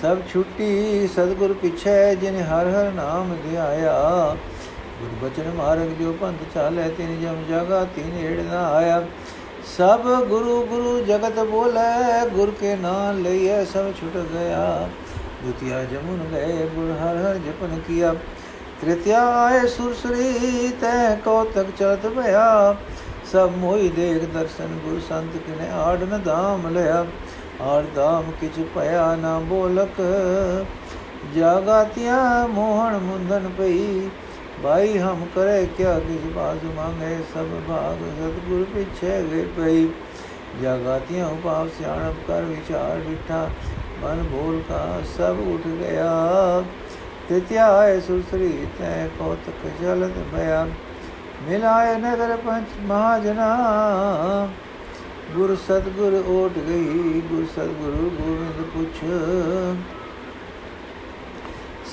ਸਭ 0.03 0.19
ਛੁੱਟੀ 0.33 1.07
ਸਤਗੁਰ 1.07 1.53
ਪਿਛੇ, 1.53 2.15
ਜਿਨ 2.17 2.41
ਹਰ 2.43 2.69
ਹਰ 2.69 2.91
ਨਾਮ 2.93 3.37
ਧਿਆਇਆ 3.43 3.97
ਗੁਰ 4.31 4.52
ਬਚਨ 5.23 5.53
ਮਾਰਗ 5.53 5.89
ਜੋ 6.03 6.13
ਪੰਥ 6.21 6.55
ਚਾਲੇ 6.55 6.89
ਤਿਨ 6.89 7.21
ਜਮ 7.21 7.45
ਜਾਗਾ, 7.51 7.85
ਤਿਨ 7.85 8.27
ਏੜ 8.27 8.41
ਨਾ 8.41 8.73
ਆਇਆ। 8.73 9.03
ਸਭ 9.79 10.01
ਗੁਰੂ 10.25 10.67
ਗੁਰੂ 10.67 11.05
ਜਗਤ 11.05 11.39
ਬੋਲੇ, 11.39 12.31
ਗੁਰ 12.31 12.53
ਕੇ 12.61 12.77
ਨਾਮ 12.77 13.23
ਲਈਏ 13.23 13.65
ਸਭ 13.65 13.93
ਛੁਟ 14.01 14.17
ਗਿਆ। 14.17 14.89
ਦੁਤੀਆ 15.45 15.85
ਜਮਨ 15.85 16.29
ਗਏ, 16.33 16.69
ਗੁਰ 16.75 16.91
ਹਰ 16.91 17.17
ਹਰ 17.17 17.35
ਜਪਨ 17.35 17.81
ਕੀਆ। 17.89 18.15
ਤ੍ਰਿਤਿਆ 18.83 19.27
ਆਏ 19.27 19.67
ਸੁਰਸਰੀ 19.67 20.69
ਤੈ 20.81 21.17
ਕੌਤਕ 21.25 21.67
ਚਤ 21.79 22.07
ਭਇਆ। 22.07 22.77
ਸਭ 23.33 23.51
ਮੋਈ 23.57 23.89
ਦੇਖ 23.89 24.25
ਦਰਸ਼ਨ 24.25 24.67
ਗੁਰ 24.67 25.01
ਸੰਤ 25.09 25.37
ਕਿਨੇ 25.37 25.69
ਆੜਨ 25.71 26.21
ਧਾਮ 26.25 26.69
ਲਿਆ। 26.69 27.07
ਆੜ 27.61 27.85
ਧਾਮ 27.95 28.31
ਕਿਛ 28.41 28.65
ਭਇਆ 28.75 29.17
ਨਾ 29.17 29.39
ਬੋਲਕ। 29.39 30.03
ਜਾਗਾਤਿਆ 31.37 32.47
ਮੋਹਣ 32.47 32.99
ਮੁੰਦਨ 32.99 33.51
ਪਈ 33.59 34.09
ਭਾਈ, 34.63 34.99
ਹਮ 34.99 35.27
ਕਰੇ 35.35 35.67
ਕਿਆ, 35.77 35.99
ਕਿਸ 35.99 36.33
ਬਾਜ 36.33 36.65
ਮੰਗੇ? 36.65 37.17
ਸਭ 37.35 37.47
ਭਾਗ 37.69 37.97
ਸਤਗੁਰ 37.97 38.65
ਪਿਛੇ 38.75 39.23
ਗਏ 39.23 39.45
ਪਈ। 39.57 39.89
ਜਾਗਾਤਿਆਂ 40.63 41.29
ਉਪਾਵ 41.29 41.69
ਸਿਆਣਪ 41.69 42.15
ਕਰ 42.29 42.43
ਵਿਚਾਰ 42.43 43.01
ਡਿਠਾ। 43.01 43.51
ਮਨ 44.03 44.23
ਬੋਲ 44.23 44.63
ਕਾ 44.69 45.01
ਸਭ 45.19 45.37
ਉਠ 45.41 45.67
ਗਿਆ। 45.67 46.65
ਤਿਤਿਆਏ 47.29 48.01
ਸੁਸਰੀ 48.01 48.67
ਤੈ 48.79 49.09
ਕੋਤਕ 49.19 49.83
ਜਲਦ 49.83 50.13
ਭਇਆ 50.33 50.69
ਮਿਲਾਏ 51.49 51.99
ਨਗਰ 51.99 52.37
ਪੰਚ 52.37 52.67
ਮਹਾਜਨਾ। 52.81 53.49
ਗੁਰ 55.35 55.57
ਸਤਗੁਰ 55.57 56.25
ਓਟ 56.27 56.59
ਗਈ। 56.59 57.21
ਗੁਰ 57.21 57.45
ਸਤਗੁਰੂ 57.45 58.11
ਗੋਬਿੰਦ 58.11 58.65
ਪੁੱਛ। 58.75 59.05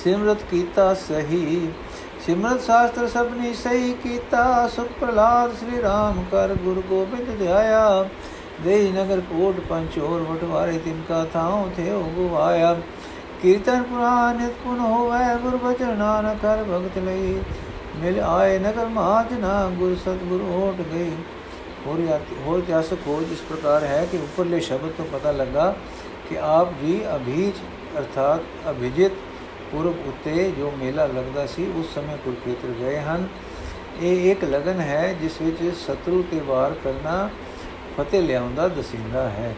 ਸਿਮਰਤ 0.04 0.38
ਕੀਤਾ 0.50 0.94
ਸਹੀ। 0.94 1.68
ਸਿਮਰਤ 2.26 2.60
ਸ਼ਾਸਤਰ 2.60 3.06
ਸਭਨੀ 3.08 3.52
ਸਹੀ 3.54 3.92
ਕੀਤਾ 4.02 4.66
ਸੁਖ 4.68 4.88
ਪ੍ਰਲਾਦ 5.00 5.52
ਸ੍ਰੀ 5.54 5.80
ਰਾਮ 5.82 6.22
ਕਰ 6.30 6.54
ਗੁਰ 6.54 6.82
ਗੋਬਿੰਦ 6.88 7.30
ਧਿਆਇਆ 7.38 8.08
ਦੇਈ 8.64 8.90
ਨਗਰ 8.92 9.20
ਕੋਟ 9.30 9.60
ਪੰਚੋਰ 9.60 10.22
ਵਟਵਾਰੇ 10.22 10.78
ਤਿਨ 10.78 11.00
ਕਾ 11.08 11.24
ਥਾਉ 11.34 11.68
ਥੇ 11.76 11.90
ਹੋ 11.90 12.02
ਗਵਾਇਆ। 12.16 12.74
ਕੀਰਤਨ 13.42 13.82
ਪੁਰਾਨ 13.82 14.36
ਨਿਤ 14.36 14.52
ਪੁਨ 14.64 14.80
ਹੋਵੇ, 14.80 15.18
ਗੁਰ 15.42 15.56
ਬਚਨ 15.56 15.96
ਨਾਨਕ 15.96 16.42
ਕਰ 16.42 16.64
ਭਗਤ 16.64 16.98
ਲਈ। 16.98 17.40
ਮਿਲ 18.00 18.20
ਆਏ 18.20 18.58
ਨਗਰ 18.58 18.88
ਨਾ, 19.32 19.70
ਗੁਰ 19.78 19.96
ਸਤਗੁਰ 19.96 20.42
ਓਟ 20.54 20.80
ਗਈ 20.92 21.10
ਹੋਰ 21.86 22.00
ਹੋਰ 22.46 22.58
ਇਤਿਹਾਸਕ 22.58 22.98
ਖੋਜ 23.04 23.32
ਇਸ 23.32 23.40
ਪ੍ਰਕਾਰ 23.48 23.84
ਹੈ 23.84 24.04
ਕਿ 24.12 24.16
ਉੱਪਰਲੇ 24.18 24.60
ਸ਼ਬਦ 24.60 24.90
ਤੋਂ 24.96 25.04
ਪਤਾ 25.12 25.32
ਲੱਗਾ 25.32 25.74
ਕਿ 26.28 26.38
ਆਪ 26.40 26.72
ਜੀ 26.82 27.00
ਅਭੀਜ 27.16 27.54
ਅਰਥਾਤ 27.98 28.70
ਅਭਿਜਿਤ 28.70 29.12
ਪੁਰਬ 29.70 30.06
ਉਤੇ 30.08 30.50
ਜੋ 30.58 30.72
ਮੇਲਾ 30.78 31.06
ਲੱਗਦਾ 31.06 31.46
ਸੀ 31.46 31.66
ਉਸ 31.78 31.94
ਸਮੇਂ 31.94 32.16
ਕੁਰਕੇਤਰ 32.16 32.74
ਗਏ 32.80 32.98
ਹਨ 33.00 33.26
ਇਹ 34.00 34.30
ਇੱਕ 34.30 34.44
ਲਗਨ 34.44 34.80
ਹੈ 34.80 35.12
ਜਿਸ 35.20 35.40
ਵਿੱਚ 35.42 35.62
ਸ਼ਤਰੂ 35.78 36.22
ਤੇ 36.30 36.40
ਵਾਰ 36.40 36.74
ਕਰਨਾ 36.84 37.28
ਫਤਿਹ 37.96 38.22
ਲਿਆਉਂਦਾ 38.22 38.68
ਦਸਿੰਦਾ 38.70 39.28
ਹੈ 39.30 39.54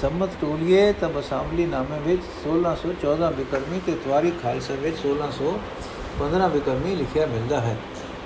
ਸੰਮਤ 0.00 0.30
ਟੋਲੀਏ 0.40 0.92
ਤਾਂ 0.92 1.08
ਅਸੈਂਬਲੀ 1.20 1.66
ਨਾਮੇ 1.66 1.98
ਵਿੱਚ 2.00 2.22
1614 2.42 3.30
ਬਿਕਰਮੀ 3.36 3.80
ਤੇ 3.86 3.94
ਤਵਾਰੀ 4.04 4.32
ਖਾਲਸਾ 4.42 4.74
ਵਿੱਚ 4.82 5.00
1615 5.00 6.50
ਬਿਕਰਮੀ 6.52 6.94
ਲਿਖਿਆ 6.96 7.26
ਮਿਲਦਾ 7.28 7.60
ਹੈ 7.60 7.76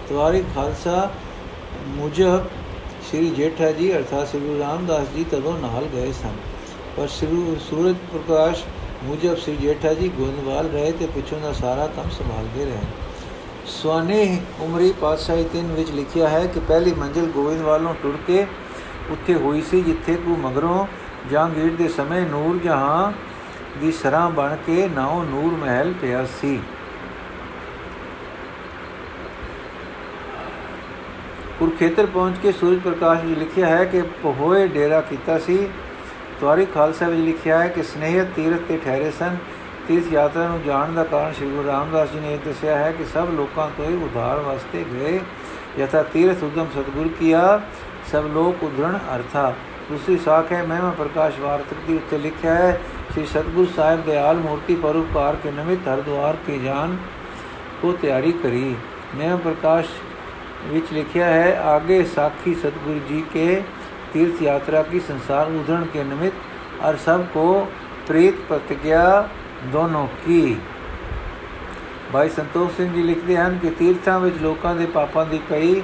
ਤਵਾਰੀ 0.09 0.43
ਖਾਲਸਾ 0.55 0.97
ਮੁਜਬ 1.95 2.49
ਸ੍ਰੀ 3.05 3.31
ਜੇਠਾ 3.33 3.71
ਜੀ 3.73 3.93
ਅਰਥਾਤ 3.93 4.29
ਸ੍ਰੀ 4.29 4.41
ਗੁਰੂ 4.41 4.59
ਰਾਮਦਾਸ 4.59 5.09
ਜੀ 5.15 5.25
ਤਦੋਂ 5.31 5.59
ਨਾਲ 5.59 5.85
ਗਏ 5.95 6.13
ਸਨ 6.13 6.37
ਪਰ 6.97 7.09
ਸ੍ਰੀ 7.11 7.57
ਸੂਰਜ 7.61 7.97
ਪ੍ਰਕਾਸ਼ 8.13 8.65
ਮੁਜਬ 9.05 9.37
ਸ੍ਰੀ 9.37 9.57
ਜੇਠਾ 9.57 9.93
ਜੀ 9.95 10.09
ਗੋਇੰਦਵਾਲ 10.09 10.69
ਰਹੇ 10.69 10.93
ਤੇ 10.93 11.07
ਪਿੱਛੋਂ 11.07 11.41
ਦਾ 11.41 11.53
ਸਾਰਾ 11.53 11.87
ਕੰਮ 11.87 12.11
ਸੰਭਾਲਦੇ 12.11 12.65
ਰਹੇ। 12.65 12.87
ਸਵਾਨੇ 13.67 14.41
ਉਮਰੀ 14.61 14.93
ਪਾਤਸ਼ਾਹੀ 15.01 15.45
3 15.55 15.73
ਵਿੱਚ 15.75 15.91
ਲਿਖਿਆ 15.91 16.29
ਹੈ 16.29 16.47
ਕਿ 16.47 16.61
ਪਹਿਲੀ 16.61 16.93
ਮੰਜ਼ਿਲ 16.95 17.27
ਗੋਇੰਦਵਾਲੋਂ 17.27 17.95
ਟੁਰ 18.03 18.17
ਕੇ 18.27 18.47
ਉੱਥੇ 19.11 19.35
ਹੋਈ 19.35 19.63
ਸੀ, 19.63 19.81
ਜਿੱਥੇ 19.83 20.15
ਕੋ 20.17 20.37
ਮਗਰੋਂ 20.39 20.87
ਜਹਾਂਗੀਰ 21.31 21.71
ਦੇ 21.73 21.89
ਸਮੇਂ 21.89 22.21
ਨੂਰ 22.27 22.59
ਜਹਾਂ 22.59 23.13
ਦੀ 23.81 23.93
ਸਰਾਂ 23.93 24.31
ਬਣ 24.31 24.57
ਕੇ 24.67 24.89
ਨਾਉ 24.89 25.23
ਨੂਰ 25.23 25.55
ਮਹਿਲ 25.55 25.93
ਪਿਆ 25.93 26.25
ਸੀ। 26.41 26.59
ਕੁਰਖੇਤਰ 31.59 32.07
ਪਹੁੰਚ 32.07 32.39
ਕੇ 32.39 32.53
ਸੂਰਜ 32.53 32.79
ਪ੍ਰਕਾਸ਼ 32.79 33.21
ਜੀ 33.21 33.35
ਲਿਖਿਆ 33.35 33.67
ਹੈ 33.67 33.85
ਕਿ 33.85 34.03
ਪਹੋਏ 34.23 34.67
ਡੇਰਾ 34.69 35.01
ਕੀਤਾ 35.01 35.39
ਸੀ। 35.39 35.69
ਤਵਾਰੀ 36.45 36.65
ਖਾਲਸਾ 36.67 37.07
ਵਿੱਚ 37.09 37.21
ਲਿਖਿਆ 37.21 37.59
ਹੈ 37.59 37.69
ਕਿ 37.69 37.83
ਸਨੇਹਤ 37.83 38.27
ਤੀਰਥ 38.37 38.61
ਤੇ 38.69 38.77
ਠਹਿਰੇ 38.85 39.11
ਸਨ। 39.11 39.37
ਤੀਰਥ 39.89 40.13
ਯਾਤਰਾ 40.13 40.49
ਨੂੰ 40.49 40.61
ਜਾਣ 40.63 40.93
ਦਾ 40.93 41.05
ਕਾਰਨ 41.05 41.33
ਸ੍ਰੀ 41.33 41.47
ਗੁਰੂ 41.47 41.69
ਰਾਮਦਾਸ 41.69 42.11
ਜੀ 42.11 42.21
ਨੇ 42.21 42.39
ਦੱਸਿਆ 42.45 42.77
ਹੈ 42.79 42.91
ਕਿ 42.93 43.05
ਸਭ 43.05 43.29
ਲੋਕਾਂ 43.31 43.69
ਤੋਂ 43.77 43.85
ਹੀ 43.85 43.95
ਉਧਾਰ 43.95 44.39
ਵਾਸਤੇ 44.39 44.85
ਗਏ। 44.93 45.21
ਯਥਾ 45.79 46.03
ਤੀਰਥ 46.03 46.43
ਉਦਮ 46.43 46.67
ਸਤਗੁਰ 46.75 47.09
ਕੀਆ, 47.21 47.61
ਸਭ 48.13 48.25
ਲੋਕ 48.35 48.65
ਉਧਰਣ 48.65 48.99
ਅਰਥਾ। 49.17 49.53
ਦੂਸਰੀ 49.89 50.17
ਸਾਖ 50.19 50.53
ਹੈ, 50.53 50.63
ਮਹਿਮਾ 50.63 50.91
ਪ੍ਰਕਾਸ਼ 50.91 51.39
ਵਾਰਤਕ 51.41 51.77
ਦੀ 51.87 51.97
ਉੱਤੇ 51.97 52.19
ਲਿਖਿਆ 52.19 52.55
ਹੈ, 52.55 52.81
ਸ੍ਰੀ 53.13 53.27
ਸਤਗੁਰ 53.27 53.67
ਸਾਹਿਬ 53.77 54.05
ਦੇ 54.05 54.17
ਆਲ 54.17 54.37
ਮੂਰਤੀ 54.37 54.75
ਪਰਉਪਕਾਰ 54.75 55.37
ਕੇ 55.37 55.51
ਨਿਮਿਤ 55.51 55.89
ਹਰਦੁਆਰ 55.89 56.37
ਕੇ 56.47 56.59
ਜਾਨ 56.59 56.97
ਕੋ 57.83 57.93
ਤਿਆਰੀ 57.93 58.33
ਕਰੀ। 58.33 58.75
ਮਹਿਮਾ 59.15 59.37
ਪ੍ਰਕਾਸ਼ 59.37 59.89
ਵਿੱਚ 60.65 60.93
ਲਿਖਿਆ 60.93 61.27
ਹੈ, 61.27 61.61
ਆਗੇ 61.61 62.05
ਸਾਖੀ 62.05 62.55
ਸਤਗੁਰੂ 62.55 63.01
ਜੀ 63.09 63.25
ਕੇ 63.33 63.63
तीर्थ 64.14 64.42
यात्रा 64.44 64.82
की 64.84 65.00
संसार 65.02 65.52
उधरण 65.54 65.84
के 65.88 66.04
निमित्त 66.06 66.84
और 66.84 66.98
सबको 67.00 67.46
प्रेत 68.08 68.48
प्रतिज्ञा 68.48 69.04
ਦੋਨੋਂ 69.64 70.08
ਕੀ 70.26 70.56
ਭਾਈ 72.14 72.30
ਸੰਤੋਖ 72.30 72.72
ਸਿੰਘ 72.78 72.92
ਜੀ 72.94 73.02
ਲਿਖਦੇ 73.04 73.38
ਹਨ 73.38 73.58
ਕਿ 73.58 73.70
ਤੀਰਥਾਂ 73.70 74.20
ਵਿੱਚ 74.20 74.38
ਲੋਕਾਂ 74.42 74.76
ਦੇ 74.76 74.86
ਪਾਪਾਂ 74.86 75.26
ਦੀ 75.26 75.40
ਕਈ 75.50 75.82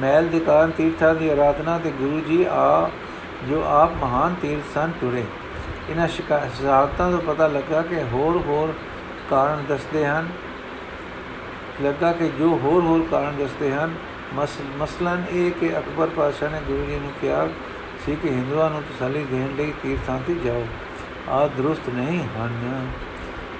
ਮੈਲ 0.00 0.28
ਦੇ 0.28 0.40
ਕਾਰਨ 0.40 0.70
ਤੀਰਥਾਂ 0.70 1.14
ਦੀ 1.14 1.28
ਆਰਾਧਨਾ 1.28 1.78
ਤੇ 1.78 1.90
ਗੁਰੂ 1.90 2.20
ਜੀ 2.20 2.44
ਆ 2.50 2.90
ਜੋ 3.48 3.62
ਆਪ 3.68 3.92
ਮਹਾਨ 4.02 4.34
ਤੀਰਥ 4.42 4.74
ਸਨ 4.74 4.92
ਟੁਰੇ 5.00 5.24
ਇਹਨਾਂ 5.90 6.08
ਸ਼ਹਾਦਤਾਂ 6.08 7.10
ਤੋਂ 7.10 7.20
ਪਤਾ 7.26 7.46
ਲੱਗਾ 7.48 7.82
ਕਿ 7.82 8.02
ਹੋਰ 8.12 8.40
ਹੋਰ 8.46 8.72
ਕਾਰਨ 9.30 9.64
ਦੱਸਦੇ 9.68 10.06
ਹਨ 10.06 10.28
ਲੱਗਾ 11.82 12.12
ਕਿ 12.12 12.28
ਜੋ 12.38 12.48
ਹੋਰ 12.58 12.82
ਹੋਰ 12.82 13.06
ਕਾਰਨ 13.10 13.36
ਦੱਸਦੇ 13.38 13.70
ਹਨ 13.72 13.94
ਮਸਲਨ 14.78 15.24
ਇਹ 15.32 15.50
ਕਿ 15.50 15.70
ਅਕਬਰ 15.78 16.08
ਪਾਸ਼ਾ 16.16 16.48
ਨੇ 16.48 16.60
ਗੁਰੂ 16.66 16.84
ਜੀ 16.86 16.98
ਨੂੰ 16.98 17.10
ਕਿਹਾ 17.20 17.48
ਸੀ 18.07 18.15
ਕਿ 18.15 18.29
ਹਿੰਦੂਆਂ 18.29 18.69
ਨੂੰ 18.69 18.81
ਤਸੱਲੀ 18.81 19.23
ਦੇਣ 19.23 19.55
ਲਈ 19.55 19.73
ਤੀਰਥਾਂ 19.83 20.19
ਤੇ 20.27 20.35
ਜਾਓ। 20.35 20.65
ਆ 21.29 21.47
ਦਰੁਸਤ 21.47 21.89
ਨਹੀਂ 21.89 22.23
ਹਨ। 22.23 22.91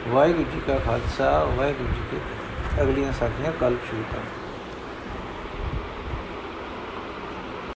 ਵਾਹਿਗੁਰੂ 0.08 0.44
ਜੀ 0.44 0.62
ਕਾ 0.68 0.78
ਖਾਲਸਾ, 0.78 1.44
ਵਾਹਿਗੁਰੂ 1.44 1.90
ਜੀ 1.90 2.02
ਕੀ 2.12 2.18
ਫਤਿਹ। 2.18 2.84
ਅਗਲੀਆਂ 2.84 3.12
ਸਾਖੀਆਂ 3.12 3.52
ਕੱਲ 3.52 3.76
ਸ਼ੁਰੂ 3.90 4.04
ਕਰਾਂਗੇ 4.12 4.47